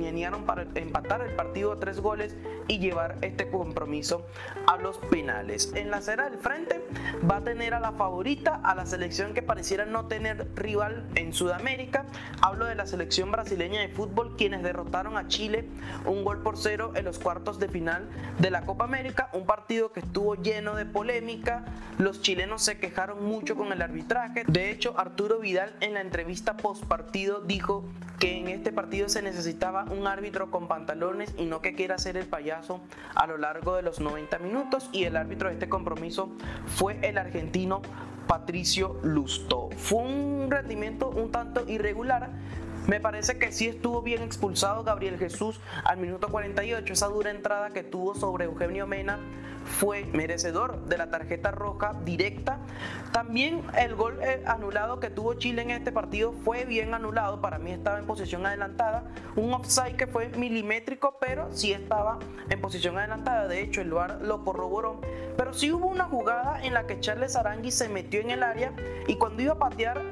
para 0.46 0.66
empatar 0.74 1.22
el 1.22 1.34
partido 1.34 1.72
a 1.72 1.80
tres 1.80 2.00
goles 2.00 2.36
y 2.68 2.78
llevar 2.78 3.16
este 3.22 3.48
compromiso 3.50 4.26
a 4.66 4.76
los 4.76 4.98
penales. 4.98 5.72
En 5.74 5.90
la 5.90 5.98
acera 5.98 6.28
del 6.28 6.38
frente 6.38 6.84
va 7.28 7.38
a 7.38 7.40
tener 7.40 7.74
a 7.74 7.80
la 7.80 7.92
favorita, 7.92 8.60
a 8.62 8.74
la 8.74 8.84
selección 8.86 9.32
que 9.32 9.42
pareciera 9.42 9.86
no 9.86 10.06
tener 10.06 10.46
rival 10.54 11.08
en 11.14 11.32
Sudamérica. 11.32 12.04
Hablo 12.42 12.66
de 12.66 12.74
la 12.74 12.86
selección 12.86 13.30
brasileña 13.30 13.80
de 13.80 13.88
fútbol, 13.88 14.36
quienes 14.36 14.62
derrotaron 14.62 15.16
a 15.16 15.26
Chile 15.28 15.68
un 16.04 16.22
gol 16.22 16.42
por 16.42 16.58
cero 16.58 16.92
en 16.94 17.04
los 17.04 17.18
cuartos 17.18 17.58
de 17.58 17.68
final 17.68 18.08
de 18.38 18.50
la 18.50 18.62
Copa 18.62 18.84
América, 18.84 19.30
un 19.32 19.46
partido 19.46 19.92
que 19.92 20.00
estuvo 20.00 20.34
lleno 20.34 20.74
de 20.74 20.84
polémica. 20.84 21.64
Los 21.98 22.20
chilenos 22.20 22.62
se 22.62 22.78
quejaron 22.78 23.24
mucho 23.24 23.56
con 23.56 23.72
el 23.72 23.80
arbitraje. 23.80 24.44
De 24.46 24.70
hecho, 24.70 24.94
Arturo 24.98 25.38
Vidal 25.38 25.74
en 25.80 25.94
la 25.94 26.00
entrevista 26.00 26.56
post 26.56 26.84
partido 26.84 27.40
dijo 27.40 27.84
que 28.18 28.38
en 28.38 28.48
este 28.48 28.72
partido 28.72 29.08
se 29.08 29.22
necesitaba 29.22 29.83
un 29.90 30.06
árbitro 30.06 30.50
con 30.50 30.68
pantalones 30.68 31.34
y 31.38 31.46
no 31.46 31.60
que 31.60 31.74
quiera 31.74 31.98
ser 31.98 32.16
el 32.16 32.26
payaso 32.26 32.80
a 33.14 33.26
lo 33.26 33.38
largo 33.38 33.76
de 33.76 33.82
los 33.82 34.00
90 34.00 34.38
minutos 34.38 34.88
y 34.92 35.04
el 35.04 35.16
árbitro 35.16 35.48
de 35.48 35.54
este 35.54 35.68
compromiso 35.68 36.30
fue 36.66 36.98
el 37.02 37.18
argentino 37.18 37.82
Patricio 38.26 38.98
Lusto. 39.02 39.70
Fue 39.76 40.02
un 40.02 40.48
rendimiento 40.50 41.08
un 41.10 41.30
tanto 41.30 41.68
irregular 41.68 42.30
Me 42.86 43.00
parece 43.00 43.38
que 43.38 43.50
sí 43.50 43.66
estuvo 43.66 44.02
bien 44.02 44.22
expulsado 44.22 44.84
Gabriel 44.84 45.18
Jesús 45.18 45.58
al 45.84 45.96
minuto 45.96 46.28
48. 46.28 46.92
Esa 46.92 47.06
dura 47.06 47.30
entrada 47.30 47.70
que 47.70 47.82
tuvo 47.82 48.14
sobre 48.14 48.44
Eugenio 48.44 48.86
Mena 48.86 49.18
fue 49.64 50.04
merecedor 50.04 50.84
de 50.84 50.98
la 50.98 51.10
tarjeta 51.10 51.50
roja 51.50 51.94
directa. 52.04 52.58
También 53.10 53.62
el 53.78 53.94
gol 53.94 54.18
eh, 54.22 54.42
anulado 54.46 55.00
que 55.00 55.08
tuvo 55.08 55.34
Chile 55.34 55.62
en 55.62 55.70
este 55.70 55.92
partido 55.92 56.32
fue 56.44 56.66
bien 56.66 56.92
anulado. 56.92 57.40
Para 57.40 57.58
mí 57.58 57.70
estaba 57.70 57.98
en 57.98 58.04
posición 58.04 58.44
adelantada. 58.44 59.04
Un 59.34 59.54
offside 59.54 59.96
que 59.96 60.06
fue 60.06 60.28
milimétrico, 60.28 61.16
pero 61.18 61.48
sí 61.52 61.72
estaba 61.72 62.18
en 62.50 62.60
posición 62.60 62.98
adelantada. 62.98 63.48
De 63.48 63.62
hecho, 63.62 63.80
el 63.80 63.92
VAR 63.92 64.20
lo 64.20 64.44
corroboró. 64.44 65.00
Pero 65.38 65.54
sí 65.54 65.72
hubo 65.72 65.86
una 65.86 66.04
jugada 66.04 66.62
en 66.62 66.74
la 66.74 66.86
que 66.86 67.00
Charles 67.00 67.34
Arangui 67.34 67.70
se 67.70 67.88
metió 67.88 68.20
en 68.20 68.30
el 68.30 68.42
área 68.42 68.72
y 69.06 69.16
cuando 69.16 69.42
iba 69.42 69.54
a 69.54 69.58
patear 69.58 70.02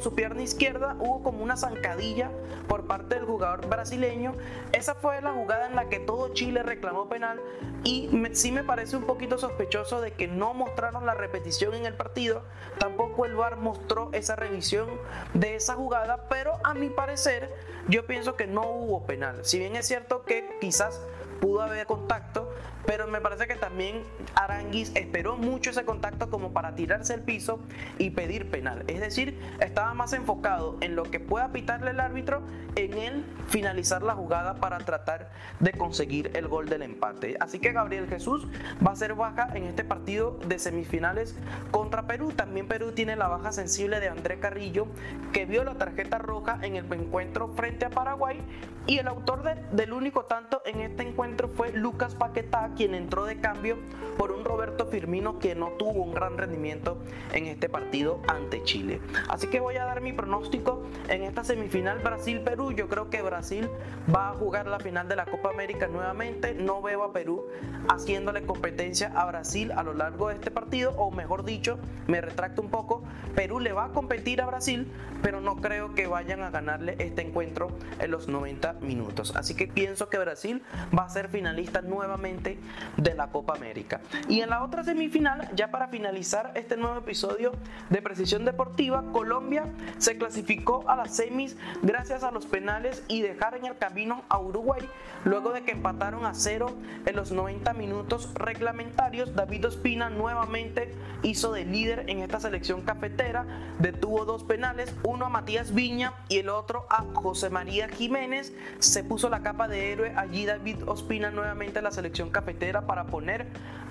su 0.00 0.14
pierna 0.14 0.42
izquierda 0.42 0.96
hubo 0.98 1.22
como 1.22 1.42
una 1.42 1.56
zancadilla 1.56 2.30
por 2.68 2.86
parte 2.86 3.16
del 3.16 3.24
jugador 3.24 3.66
brasileño. 3.68 4.34
Esa 4.72 4.94
fue 4.94 5.20
la 5.20 5.32
jugada 5.32 5.66
en 5.66 5.76
la 5.76 5.88
que 5.88 5.98
todo 5.98 6.32
Chile 6.32 6.62
reclamó 6.62 7.08
penal 7.08 7.40
y 7.84 8.10
sí 8.32 8.52
me 8.52 8.64
parece 8.64 8.96
un 8.96 9.04
poquito 9.04 9.38
sospechoso 9.38 10.00
de 10.00 10.12
que 10.12 10.28
no 10.28 10.54
mostraron 10.54 11.06
la 11.06 11.14
repetición 11.14 11.74
en 11.74 11.86
el 11.86 11.94
partido. 11.94 12.42
Tampoco 12.78 13.24
el 13.24 13.34
VAR 13.34 13.56
mostró 13.56 14.10
esa 14.12 14.36
revisión 14.36 14.88
de 15.34 15.56
esa 15.56 15.74
jugada, 15.74 16.28
pero 16.28 16.58
a 16.64 16.74
mi 16.74 16.90
parecer 16.90 17.50
yo 17.88 18.06
pienso 18.06 18.36
que 18.36 18.46
no 18.46 18.62
hubo 18.62 19.06
penal. 19.06 19.44
Si 19.44 19.58
bien 19.58 19.76
es 19.76 19.86
cierto 19.86 20.24
que 20.24 20.58
quizás 20.60 21.00
pudo 21.40 21.62
haber 21.62 21.86
contacto, 21.86 22.52
pero 22.86 23.06
me 23.06 23.20
parece 23.20 23.46
que 23.46 23.56
también 23.56 24.02
Aranguis 24.34 24.92
esperó 24.94 25.36
mucho 25.36 25.70
ese 25.70 25.84
contacto 25.84 26.30
como 26.30 26.52
para 26.52 26.74
tirarse 26.74 27.14
al 27.14 27.22
piso 27.22 27.60
y 27.98 28.10
pedir 28.10 28.50
penal. 28.50 28.84
Es 28.88 29.00
decir, 29.00 29.38
estaba 29.60 29.94
más 29.94 30.12
enfocado 30.12 30.76
en 30.80 30.96
lo 30.96 31.04
que 31.04 31.20
pueda 31.20 31.52
pitarle 31.52 31.92
el 31.92 32.00
árbitro, 32.00 32.42
en 32.76 32.98
el 32.98 33.24
finalizar 33.48 34.02
la 34.02 34.14
jugada 34.14 34.56
para 34.56 34.78
tratar 34.78 35.30
de 35.60 35.72
conseguir 35.72 36.30
el 36.34 36.48
gol 36.48 36.68
del 36.68 36.82
empate. 36.82 37.36
Así 37.40 37.58
que 37.58 37.72
Gabriel 37.72 38.06
Jesús 38.08 38.46
va 38.86 38.92
a 38.92 38.96
ser 38.96 39.14
baja 39.14 39.48
en 39.54 39.64
este 39.64 39.84
partido 39.84 40.38
de 40.46 40.58
semifinales 40.58 41.36
contra 41.70 42.06
Perú. 42.06 42.32
También 42.32 42.68
Perú 42.68 42.92
tiene 42.92 43.16
la 43.16 43.28
baja 43.28 43.52
sensible 43.52 44.00
de 44.00 44.08
André 44.08 44.38
Carrillo, 44.38 44.86
que 45.32 45.46
vio 45.46 45.64
la 45.64 45.74
tarjeta 45.74 46.18
roja 46.18 46.58
en 46.62 46.76
el 46.76 46.92
encuentro 46.92 47.48
frente 47.54 47.86
a 47.86 47.90
Paraguay. 47.90 48.40
Y 48.86 48.98
el 48.98 49.08
autor 49.08 49.42
del 49.70 49.92
único 49.92 50.24
tanto 50.24 50.62
en 50.64 50.80
este 50.80 51.02
encuentro 51.02 51.29
fue 51.48 51.72
Lucas 51.72 52.14
Paquetá, 52.14 52.70
quien 52.76 52.94
entró 52.94 53.24
de 53.24 53.40
cambio 53.40 53.78
por 54.16 54.32
un 54.32 54.44
Roberto 54.44 54.86
Firmino 54.86 55.38
que 55.38 55.54
no 55.54 55.68
tuvo 55.78 56.02
un 56.02 56.14
gran 56.14 56.36
rendimiento 56.36 56.98
en 57.32 57.46
este 57.46 57.68
partido 57.68 58.20
ante 58.28 58.62
Chile. 58.62 59.00
Así 59.28 59.46
que 59.46 59.60
voy 59.60 59.76
a 59.76 59.84
dar 59.84 60.00
mi 60.00 60.12
pronóstico 60.12 60.82
en 61.08 61.22
esta 61.22 61.44
semifinal 61.44 61.98
Brasil-Perú. 62.00 62.72
Yo 62.72 62.88
creo 62.88 63.10
que 63.10 63.22
Brasil 63.22 63.68
va 64.14 64.30
a 64.30 64.34
jugar 64.34 64.66
la 64.66 64.78
final 64.78 65.08
de 65.08 65.16
la 65.16 65.26
Copa 65.26 65.50
América 65.50 65.86
nuevamente. 65.86 66.54
No 66.54 66.82
veo 66.82 67.04
a 67.04 67.12
Perú 67.12 67.46
haciéndole 67.88 68.42
competencia 68.42 69.12
a 69.14 69.26
Brasil 69.26 69.72
a 69.72 69.82
lo 69.82 69.94
largo 69.94 70.28
de 70.28 70.34
este 70.34 70.50
partido, 70.50 70.92
o 70.96 71.10
mejor 71.10 71.44
dicho, 71.44 71.78
me 72.06 72.20
retracto 72.20 72.62
un 72.62 72.70
poco, 72.70 73.02
Perú 73.34 73.60
le 73.60 73.72
va 73.72 73.86
a 73.86 73.88
competir 73.88 74.40
a 74.40 74.46
Brasil, 74.46 74.90
pero 75.22 75.40
no 75.40 75.56
creo 75.56 75.94
que 75.94 76.06
vayan 76.06 76.42
a 76.42 76.50
ganarle 76.50 76.96
este 76.98 77.22
encuentro 77.22 77.68
en 77.98 78.10
los 78.10 78.28
90 78.28 78.74
minutos. 78.80 79.34
Así 79.36 79.54
que 79.54 79.66
pienso 79.66 80.08
que 80.08 80.18
Brasil 80.18 80.62
va 80.96 81.04
a 81.04 81.08
ser 81.08 81.19
finalista 81.28 81.82
nuevamente 81.82 82.58
de 82.96 83.14
la 83.14 83.28
Copa 83.28 83.54
América. 83.54 84.00
Y 84.28 84.40
en 84.40 84.50
la 84.50 84.62
otra 84.64 84.84
semifinal, 84.84 85.48
ya 85.54 85.70
para 85.70 85.88
finalizar 85.88 86.52
este 86.54 86.76
nuevo 86.76 86.98
episodio 86.98 87.52
de 87.88 88.02
Precisión 88.02 88.44
Deportiva, 88.44 89.04
Colombia 89.12 89.64
se 89.98 90.16
clasificó 90.16 90.88
a 90.88 90.96
las 90.96 91.14
semis 91.14 91.56
gracias 91.82 92.22
a 92.22 92.30
los 92.30 92.46
penales 92.46 93.02
y 93.08 93.22
dejar 93.22 93.56
en 93.56 93.66
el 93.66 93.76
camino 93.76 94.22
a 94.28 94.38
Uruguay 94.38 94.88
luego 95.24 95.52
de 95.52 95.62
que 95.62 95.72
empataron 95.72 96.24
a 96.24 96.34
cero 96.34 96.72
en 97.06 97.16
los 97.16 97.32
90 97.32 97.72
minutos 97.74 98.32
reglamentarios. 98.34 99.34
David 99.34 99.66
Ospina 99.66 100.10
nuevamente 100.10 100.94
hizo 101.22 101.52
de 101.52 101.64
líder 101.64 102.04
en 102.08 102.20
esta 102.20 102.40
selección 102.40 102.82
cafetera, 102.82 103.44
detuvo 103.78 104.24
dos 104.24 104.44
penales, 104.44 104.94
uno 105.04 105.26
a 105.26 105.28
Matías 105.28 105.74
Viña 105.74 106.14
y 106.28 106.38
el 106.38 106.48
otro 106.48 106.86
a 106.88 107.04
José 107.14 107.50
María 107.50 107.88
Jiménez. 107.88 108.52
Se 108.78 109.04
puso 109.04 109.28
la 109.28 109.42
capa 109.42 109.68
de 109.68 109.92
héroe 109.92 110.12
allí 110.16 110.46
David 110.46 110.78
Ospina 110.86 111.09
nuevamente 111.18 111.80
a 111.80 111.82
la 111.82 111.90
selección 111.90 112.30
cafetera 112.30 112.86
para 112.86 113.06
poner 113.06 113.48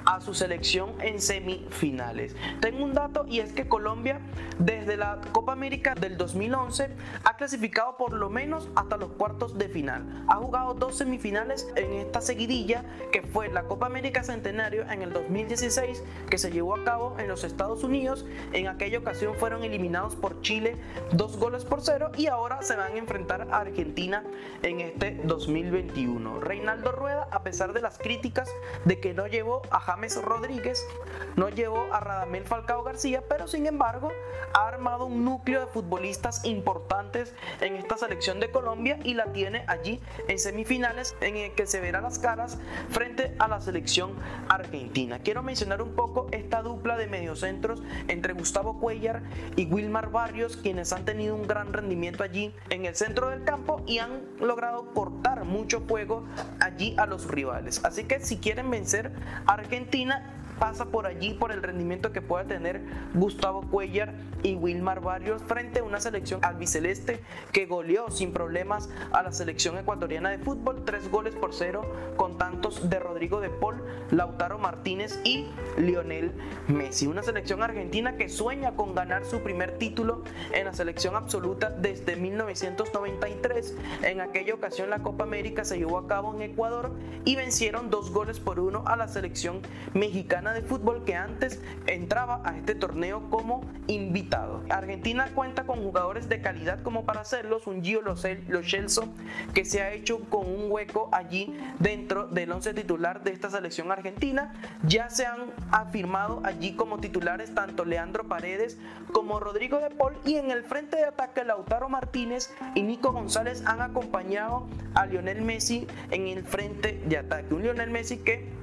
a 0.09 0.21
su 0.21 0.33
selección 0.33 0.95
en 1.01 1.21
semifinales. 1.21 2.35
Tengo 2.61 2.83
un 2.83 2.95
dato 2.95 3.25
y 3.27 3.41
es 3.41 3.53
que 3.53 3.67
Colombia 3.67 4.19
desde 4.57 4.97
la 4.97 5.21
Copa 5.31 5.51
América 5.51 5.93
del 5.93 6.17
2011 6.17 6.89
ha 7.23 7.37
clasificado 7.37 7.95
por 7.95 8.13
lo 8.13 8.31
menos 8.31 8.69
hasta 8.75 8.97
los 8.97 9.11
cuartos 9.11 9.59
de 9.59 9.69
final. 9.69 10.25
Ha 10.27 10.37
jugado 10.37 10.73
dos 10.73 10.97
semifinales 10.97 11.67
en 11.75 11.93
esta 11.93 12.21
seguidilla 12.21 12.83
que 13.11 13.21
fue 13.21 13.49
la 13.49 13.65
Copa 13.65 13.85
América 13.85 14.23
Centenario 14.23 14.89
en 14.89 15.03
el 15.03 15.13
2016 15.13 16.03
que 16.27 16.39
se 16.39 16.51
llevó 16.51 16.75
a 16.75 16.83
cabo 16.83 17.15
en 17.19 17.27
los 17.27 17.43
Estados 17.43 17.83
Unidos. 17.83 18.25
En 18.51 18.67
aquella 18.67 18.97
ocasión 18.97 19.35
fueron 19.35 19.63
eliminados 19.63 20.15
por 20.15 20.41
Chile 20.41 20.75
dos 21.11 21.37
goles 21.37 21.65
por 21.65 21.81
cero 21.81 22.11
y 22.17 22.25
ahora 22.25 22.63
se 22.63 22.75
van 22.75 22.93
a 22.93 22.97
enfrentar 22.97 23.47
a 23.51 23.59
Argentina 23.59 24.23
en 24.63 24.81
este 24.81 25.21
2021. 25.23 26.39
Reinaldo 26.39 26.93
Rueda, 26.93 27.27
a 27.29 27.43
pesar 27.43 27.73
de 27.73 27.81
las 27.81 27.99
críticas 27.99 28.49
de 28.85 28.99
que 28.99 29.13
no 29.13 29.27
llevó 29.27 29.61
a 29.69 29.79
Rodríguez, 30.07 30.87
no 31.35 31.49
llevó 31.49 31.93
a 31.93 31.99
Radamel 31.99 32.45
Falcao 32.45 32.83
García, 32.83 33.21
pero 33.27 33.47
sin 33.47 33.67
embargo 33.67 34.11
ha 34.53 34.67
armado 34.67 35.05
un 35.05 35.25
núcleo 35.25 35.59
de 35.59 35.67
futbolistas 35.67 36.45
importantes 36.45 37.33
en 37.59 37.75
esta 37.75 37.97
selección 37.97 38.39
de 38.39 38.49
Colombia 38.49 38.97
y 39.03 39.13
la 39.13 39.25
tiene 39.33 39.65
allí 39.67 39.99
en 40.27 40.39
semifinales 40.39 41.15
en 41.21 41.35
el 41.35 41.51
que 41.53 41.67
se 41.67 41.81
verá 41.81 41.99
las 42.01 42.17
caras 42.17 42.57
frente 42.89 43.35
a 43.39 43.47
la 43.47 43.59
selección 43.59 44.15
argentina. 44.47 45.19
Quiero 45.19 45.43
mencionar 45.43 45.81
un 45.81 45.95
poco 45.95 46.27
esta 46.31 46.61
dupla 46.61 46.97
de 46.97 47.07
mediocentros 47.07 47.83
entre 48.07 48.33
Gustavo 48.33 48.79
Cuellar 48.79 49.21
y 49.57 49.65
Wilmar 49.65 50.11
Barrios, 50.11 50.55
quienes 50.55 50.93
han 50.93 51.03
tenido 51.03 51.35
un 51.35 51.45
gran 51.45 51.73
rendimiento 51.73 52.23
allí 52.23 52.55
en 52.69 52.85
el 52.85 52.95
centro 52.95 53.29
del 53.29 53.43
campo 53.43 53.83
y 53.85 53.99
han 53.99 54.21
logrado 54.39 54.93
cortar 54.93 55.43
mucho 55.43 55.81
fuego 55.81 56.23
allí 56.69 56.95
a 56.97 57.05
los 57.05 57.27
rivales. 57.27 57.81
Así 57.83 58.03
que 58.03 58.19
si 58.19 58.37
quieren 58.37 58.69
vencer 58.69 59.11
a 59.45 59.53
Argentina, 59.53 60.23
pasa 60.59 60.85
por 60.85 61.07
allí 61.07 61.33
por 61.33 61.51
el 61.51 61.63
rendimiento 61.63 62.11
que 62.11 62.21
pueda 62.21 62.45
tener 62.45 62.81
Gustavo 63.13 63.61
Cuellar 63.61 64.13
y 64.43 64.55
Wilmar 64.55 65.01
Barrios 65.01 65.41
frente 65.43 65.79
a 65.79 65.83
una 65.83 65.99
selección 65.99 66.43
albiceleste 66.43 67.21
que 67.51 67.65
goleó 67.65 68.11
sin 68.11 68.31
problemas 68.31 68.89
a 69.11 69.23
la 69.23 69.31
selección 69.31 69.77
ecuatoriana 69.77 70.29
de 70.29 70.37
fútbol, 70.37 70.83
tres 70.85 71.09
goles 71.09 71.35
por 71.35 71.53
cero 71.53 71.81
con 72.17 72.37
tantos 72.37 72.89
de 72.89 72.99
Rodrigo 72.99 73.41
de 73.41 73.49
Paul, 73.49 73.83
Lautaro 74.11 74.57
Martínez 74.57 75.19
y 75.23 75.47
Lionel 75.77 76.31
Messi. 76.67 77.07
Una 77.07 77.23
selección 77.23 77.63
argentina 77.63 78.17
que 78.17 78.29
sueña 78.29 78.75
con 78.75 78.95
ganar 78.95 79.25
su 79.25 79.41
primer 79.41 79.77
título 79.77 80.23
en 80.53 80.65
la 80.65 80.73
selección 80.73 81.15
absoluta 81.15 81.69
desde 81.69 82.15
1993. 82.15 83.75
En 84.03 84.21
aquella 84.21 84.53
ocasión 84.53 84.89
la 84.89 84.99
Copa 84.99 85.23
América 85.23 85.63
se 85.63 85.77
llevó 85.77 85.97
a 85.97 86.07
cabo 86.07 86.33
en 86.35 86.41
Ecuador 86.41 86.91
y 87.25 87.35
vencieron 87.35 87.89
dos 87.89 88.11
goles 88.11 88.39
por 88.39 88.59
uno 88.59 88.83
a 88.85 88.95
la 88.95 89.07
selección 89.07 89.61
mexicana 89.93 90.48
de 90.53 90.61
fútbol 90.61 91.03
que 91.03 91.15
antes 91.15 91.61
entraba 91.87 92.41
a 92.45 92.57
este 92.57 92.75
torneo 92.75 93.29
como 93.29 93.61
invitado. 93.87 94.63
Argentina 94.69 95.29
cuenta 95.33 95.65
con 95.65 95.81
jugadores 95.81 96.29
de 96.29 96.41
calidad 96.41 96.81
como 96.81 97.05
para 97.05 97.21
hacerlos, 97.21 97.67
un 97.67 97.83
Gio 97.83 98.01
Lo 98.01 98.15
Celso 98.15 99.09
que 99.53 99.65
se 99.65 99.81
ha 99.81 99.91
hecho 99.91 100.19
con 100.29 100.47
un 100.47 100.71
hueco 100.71 101.09
allí 101.11 101.57
dentro 101.79 102.27
del 102.27 102.51
once 102.51 102.73
titular 102.73 103.23
de 103.23 103.31
esta 103.31 103.49
selección 103.49 103.91
argentina. 103.91 104.53
Ya 104.83 105.09
se 105.09 105.25
han 105.25 105.51
afirmado 105.71 106.41
allí 106.43 106.75
como 106.75 106.99
titulares 106.99 107.53
tanto 107.53 107.85
Leandro 107.85 108.27
Paredes 108.27 108.77
como 109.11 109.39
Rodrigo 109.39 109.79
de 109.79 109.89
Paul 109.89 110.13
y 110.25 110.35
en 110.35 110.51
el 110.51 110.63
frente 110.63 110.97
de 110.97 111.05
ataque 111.05 111.43
Lautaro 111.43 111.89
Martínez 111.89 112.53
y 112.75 112.81
Nico 112.81 113.11
González 113.11 113.63
han 113.65 113.81
acompañado 113.81 114.67
a 114.95 115.05
Lionel 115.05 115.41
Messi 115.41 115.87
en 116.11 116.27
el 116.27 116.43
frente 116.43 117.01
de 117.05 117.17
ataque. 117.17 117.53
Un 117.53 117.63
Lionel 117.63 117.89
Messi 117.89 118.17
que 118.17 118.58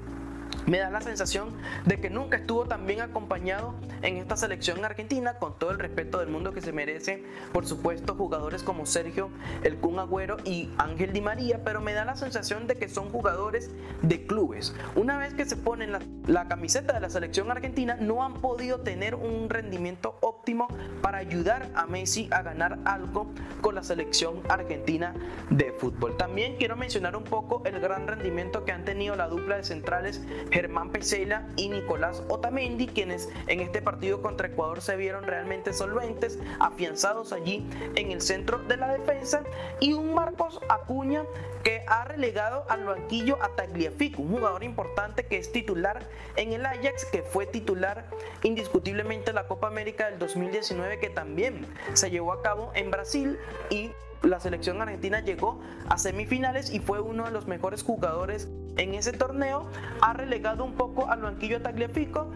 me 0.67 0.79
da 0.79 0.91
la 0.91 1.01
sensación 1.01 1.51
de 1.85 2.01
que 2.01 2.11
nunca 2.11 2.37
estuvo 2.37 2.67
tan 2.67 2.87
bien 2.87 3.01
acompañado 3.01 3.75
en 4.03 4.17
esta 4.17 4.37
selección 4.37 4.85
argentina, 4.85 5.35
con 5.35 5.59
todo 5.59 5.71
el 5.71 5.79
respeto 5.79 6.19
del 6.19 6.29
mundo 6.29 6.53
que 6.53 6.61
se 6.61 6.73
merece, 6.73 7.25
por 7.53 7.67
supuesto, 7.67 8.15
jugadores 8.15 8.63
como 8.63 8.87
Sergio 8.87 9.31
El 9.63 9.77
Kun 9.77 9.99
Agüero 9.99 10.37
y 10.45 10.71
Ángel 10.79 11.13
Di 11.13 11.21
María, 11.21 11.63
pero 11.65 11.81
me 11.81 11.93
da 11.93 12.05
la 12.05 12.17
sensación 12.17 12.67
de 12.67 12.77
que 12.77 12.89
son 12.89 13.11
jugadores 13.11 13.71
de 14.03 14.27
clubes. 14.27 14.75
Una 14.95 15.19
vez 15.19 15.35
que 15.35 15.45
se 15.45 15.57
ponen 15.57 15.93
la, 15.93 16.01
la 16.27 16.49
camiseta 16.49 16.93
de 16.93 17.01
la 17.01 17.11
selección 17.11 17.51
argentina, 17.51 17.97
no 17.97 18.25
han 18.25 18.35
podido 18.35 18.81
tener 18.81 19.15
un 19.15 19.49
rendimiento 19.49 20.19
óptimo 20.21 20.69
para 21.03 21.19
ayudar 21.19 21.71
a 21.75 21.87
Messi 21.87 22.29
a 22.31 22.43
ganar 22.43 22.79
algo 22.85 23.33
con 23.61 23.75
la 23.75 23.83
selección 23.83 24.43
argentina 24.49 25.15
de 25.51 25.73
fútbol. 25.73 26.17
También 26.17 26.57
quiero 26.57 26.77
mencionar 26.77 27.17
un 27.17 27.25
poco 27.25 27.63
el 27.65 27.81
gran 27.81 28.07
rendimiento 28.07 28.65
que 28.65 28.73
han 28.73 28.85
tenido 28.85 29.17
la 29.17 29.29
dupla 29.29 29.57
de 29.57 29.65
centrales 29.65 30.23
Germán 30.51 30.91
Pesela 30.91 31.49
y 31.57 31.69
Nicolás 31.69 32.23
Otamendi, 32.29 32.87
quienes 32.87 33.29
en 33.47 33.61
este 33.61 33.83
partido 33.83 33.96
partido 33.97 34.21
contra 34.21 34.49
Ecuador 34.49 34.83
se 34.83 34.95
vieron 34.95 35.25
realmente 35.25 35.73
solventes, 35.73 36.39
afianzados 36.61 37.33
allí 37.33 37.67
en 37.95 38.11
el 38.11 38.21
centro 38.21 38.59
de 38.59 38.77
la 38.77 38.93
defensa 38.93 39.43
y 39.81 39.95
un 39.95 40.13
Marcos 40.13 40.61
Acuña 40.69 41.25
que 41.65 41.83
ha 41.87 42.05
relegado 42.05 42.67
al 42.69 42.85
banquillo 42.85 43.43
a 43.43 43.49
Tagliafico, 43.57 44.21
un 44.21 44.33
jugador 44.33 44.65
importante 44.65 45.25
que 45.25 45.39
es 45.39 45.51
titular 45.51 46.07
en 46.37 46.53
el 46.53 46.67
Ajax, 46.67 47.07
que 47.07 47.23
fue 47.23 47.47
titular 47.47 48.05
indiscutiblemente 48.43 49.31
en 49.31 49.37
la 49.37 49.47
Copa 49.47 49.69
América 49.69 50.11
del 50.11 50.19
2019 50.19 50.99
que 51.01 51.09
también 51.09 51.67
se 51.95 52.11
llevó 52.11 52.35
a 52.35 52.43
cabo 52.43 52.73
en 52.75 52.91
Brasil 52.91 53.39
y 53.71 53.93
la 54.23 54.41
selección 54.41 54.83
argentina 54.83 55.21
llegó 55.21 55.61
a 55.89 55.97
semifinales 55.97 56.71
y 56.71 56.81
fue 56.81 57.01
uno 57.01 57.25
de 57.25 57.31
los 57.31 57.47
mejores 57.47 57.83
jugadores 57.83 58.49
en 58.77 58.95
ese 58.95 59.13
torneo. 59.13 59.71
Ha 60.01 60.13
relegado 60.13 60.65
un 60.65 60.75
poco 60.75 61.09
al 61.11 61.23
banquillo 61.23 61.59
a 61.59 61.61
Tagliafico. 61.61 62.31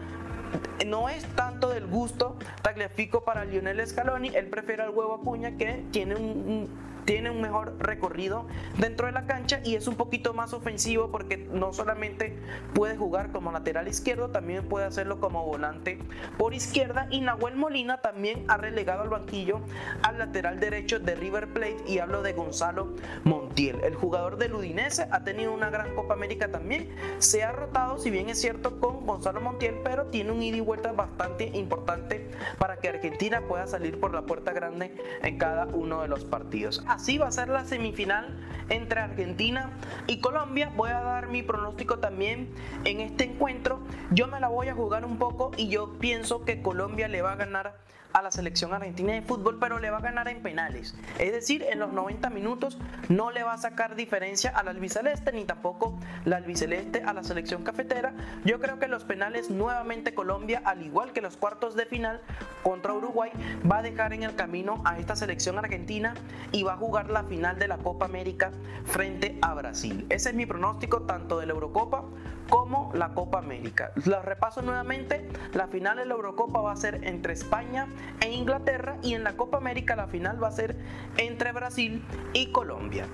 No 0.85 1.09
es 1.09 1.23
tanto 1.35 1.69
del 1.69 1.87
gusto 1.87 2.37
Tagliafico 2.61 3.23
para 3.23 3.45
Lionel 3.45 3.85
Scaloni, 3.87 4.29
él 4.35 4.47
prefiere 4.47 4.83
al 4.83 4.89
huevo 4.89 5.15
Acuña 5.15 5.57
que 5.57 5.85
tiene 5.91 6.15
un 6.15 6.69
tiene 7.05 7.29
un 7.29 7.41
mejor 7.41 7.75
recorrido 7.79 8.47
dentro 8.77 9.07
de 9.07 9.13
la 9.13 9.25
cancha 9.25 9.61
y 9.63 9.75
es 9.75 9.87
un 9.87 9.95
poquito 9.95 10.33
más 10.33 10.53
ofensivo 10.53 11.11
porque 11.11 11.37
no 11.37 11.73
solamente 11.73 12.37
puede 12.73 12.97
jugar 12.97 13.31
como 13.31 13.51
lateral 13.51 13.87
izquierdo, 13.87 14.29
también 14.29 14.67
puede 14.67 14.85
hacerlo 14.85 15.19
como 15.19 15.45
volante 15.45 15.99
por 16.37 16.53
izquierda 16.53 17.07
y 17.09 17.21
Nahuel 17.21 17.55
Molina 17.55 18.01
también 18.01 18.45
ha 18.47 18.57
relegado 18.57 19.03
al 19.03 19.09
banquillo 19.09 19.61
al 20.03 20.17
lateral 20.17 20.59
derecho 20.59 20.99
de 20.99 21.15
River 21.15 21.53
Plate 21.53 21.77
y 21.87 21.99
hablo 21.99 22.21
de 22.21 22.33
Gonzalo 22.33 22.95
Montiel. 23.23 23.79
El 23.83 23.95
jugador 23.95 24.37
del 24.37 24.53
Udinese 24.53 25.07
ha 25.11 25.23
tenido 25.23 25.53
una 25.53 25.69
gran 25.69 25.93
Copa 25.95 26.13
América 26.13 26.49
también, 26.49 26.89
se 27.19 27.43
ha 27.43 27.51
rotado 27.51 27.97
si 27.97 28.09
bien 28.09 28.29
es 28.29 28.39
cierto 28.39 28.79
con 28.79 29.05
Gonzalo 29.05 29.41
Montiel, 29.41 29.79
pero 29.83 30.05
tiene 30.07 30.31
un 30.31 30.41
ida 30.41 30.57
y 30.57 30.61
vuelta 30.61 30.91
bastante 30.91 31.45
importante 31.53 32.29
para 32.57 32.77
que 32.77 32.89
Argentina 32.89 33.41
pueda 33.47 33.67
salir 33.67 33.99
por 33.99 34.13
la 34.13 34.23
puerta 34.23 34.51
grande 34.51 34.95
en 35.23 35.37
cada 35.37 35.65
uno 35.67 36.01
de 36.01 36.07
los 36.07 36.25
partidos. 36.25 36.83
Así 36.91 37.17
va 37.17 37.27
a 37.27 37.31
ser 37.31 37.47
la 37.47 37.63
semifinal 37.63 38.37
entre 38.67 38.99
Argentina 38.99 39.69
y 40.07 40.19
Colombia. 40.19 40.73
Voy 40.75 40.89
a 40.89 40.99
dar 40.99 41.29
mi 41.29 41.41
pronóstico 41.41 41.99
también 41.99 42.53
en 42.83 42.99
este 42.99 43.23
encuentro. 43.23 43.79
Yo 44.11 44.27
me 44.27 44.41
la 44.41 44.49
voy 44.49 44.67
a 44.67 44.75
jugar 44.75 45.05
un 45.05 45.17
poco 45.17 45.51
y 45.55 45.69
yo 45.69 45.97
pienso 45.99 46.43
que 46.43 46.61
Colombia 46.61 47.07
le 47.07 47.21
va 47.21 47.31
a 47.31 47.35
ganar 47.37 47.77
a 48.13 48.21
la 48.21 48.31
selección 48.31 48.73
argentina 48.73 49.13
de 49.13 49.21
fútbol, 49.21 49.57
pero 49.59 49.79
le 49.79 49.89
va 49.89 49.97
a 49.97 50.01
ganar 50.01 50.27
en 50.27 50.41
penales. 50.41 50.95
Es 51.19 51.31
decir, 51.31 51.65
en 51.69 51.79
los 51.79 51.91
90 51.93 52.29
minutos 52.29 52.77
no 53.09 53.31
le 53.31 53.43
va 53.43 53.53
a 53.53 53.57
sacar 53.57 53.95
diferencia 53.95 54.51
al 54.51 54.67
albiceleste 54.67 55.31
ni 55.31 55.45
tampoco 55.45 55.97
la 56.25 56.37
albiceleste 56.37 57.03
a 57.03 57.13
la 57.13 57.23
selección 57.23 57.63
cafetera. 57.63 58.13
Yo 58.45 58.59
creo 58.59 58.79
que 58.79 58.87
los 58.87 59.03
penales 59.03 59.49
nuevamente 59.49 60.13
Colombia, 60.13 60.61
al 60.65 60.83
igual 60.83 61.13
que 61.13 61.21
los 61.21 61.37
cuartos 61.37 61.75
de 61.75 61.85
final 61.85 62.21
contra 62.63 62.93
Uruguay, 62.93 63.31
va 63.69 63.79
a 63.79 63.81
dejar 63.81 64.13
en 64.13 64.23
el 64.23 64.35
camino 64.35 64.81
a 64.85 64.99
esta 64.99 65.15
selección 65.15 65.57
argentina 65.57 66.13
y 66.51 66.63
va 66.63 66.73
a 66.73 66.77
jugar 66.77 67.09
la 67.09 67.23
final 67.23 67.57
de 67.59 67.67
la 67.67 67.77
Copa 67.77 68.05
América 68.05 68.51
frente 68.85 69.37
a 69.41 69.53
Brasil. 69.53 70.05
Ese 70.09 70.29
es 70.29 70.35
mi 70.35 70.45
pronóstico 70.45 71.03
tanto 71.03 71.39
de 71.39 71.45
la 71.45 71.53
Eurocopa 71.53 72.03
como 72.51 72.91
la 72.93 73.13
Copa 73.13 73.39
América. 73.39 73.93
Los 74.05 74.25
repaso 74.25 74.61
nuevamente, 74.61 75.25
la 75.53 75.67
final 75.67 75.95
de 75.97 76.05
la 76.05 76.15
Eurocopa 76.15 76.59
va 76.59 76.73
a 76.73 76.75
ser 76.75 76.99
entre 77.07 77.31
España 77.31 77.87
e 78.19 78.29
Inglaterra 78.29 78.97
y 79.01 79.13
en 79.13 79.23
la 79.23 79.37
Copa 79.37 79.57
América 79.57 79.95
la 79.95 80.07
final 80.07 80.43
va 80.43 80.49
a 80.49 80.51
ser 80.51 80.75
entre 81.15 81.53
Brasil 81.53 82.03
y 82.33 82.51
Colombia. 82.51 83.07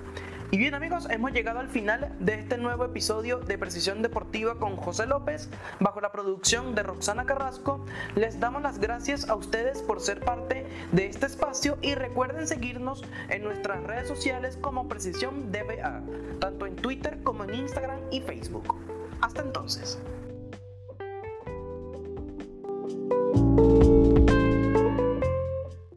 Y 0.50 0.58
bien 0.58 0.74
amigos, 0.74 1.06
hemos 1.08 1.30
llegado 1.32 1.60
al 1.60 1.68
final 1.68 2.16
de 2.18 2.34
este 2.34 2.58
nuevo 2.58 2.84
episodio 2.84 3.38
de 3.38 3.58
Precisión 3.58 4.02
Deportiva 4.02 4.56
con 4.56 4.76
José 4.76 5.06
López, 5.06 5.50
bajo 5.78 6.00
la 6.00 6.10
producción 6.10 6.74
de 6.74 6.82
Roxana 6.82 7.24
Carrasco. 7.24 7.84
Les 8.16 8.40
damos 8.40 8.62
las 8.62 8.80
gracias 8.80 9.28
a 9.28 9.36
ustedes 9.36 9.82
por 9.82 10.00
ser 10.00 10.18
parte 10.20 10.66
de 10.90 11.06
este 11.06 11.26
espacio 11.26 11.78
y 11.80 11.94
recuerden 11.94 12.48
seguirnos 12.48 13.04
en 13.28 13.44
nuestras 13.44 13.84
redes 13.84 14.08
sociales 14.08 14.56
como 14.56 14.88
Precisión 14.88 15.52
DBA, 15.52 16.02
tanto 16.40 16.66
en 16.66 16.74
Twitter 16.74 17.22
como 17.22 17.44
en 17.44 17.54
Instagram 17.54 18.00
y 18.10 18.22
Facebook. 18.22 18.97
Hasta 19.20 19.42
entonces. 19.42 19.98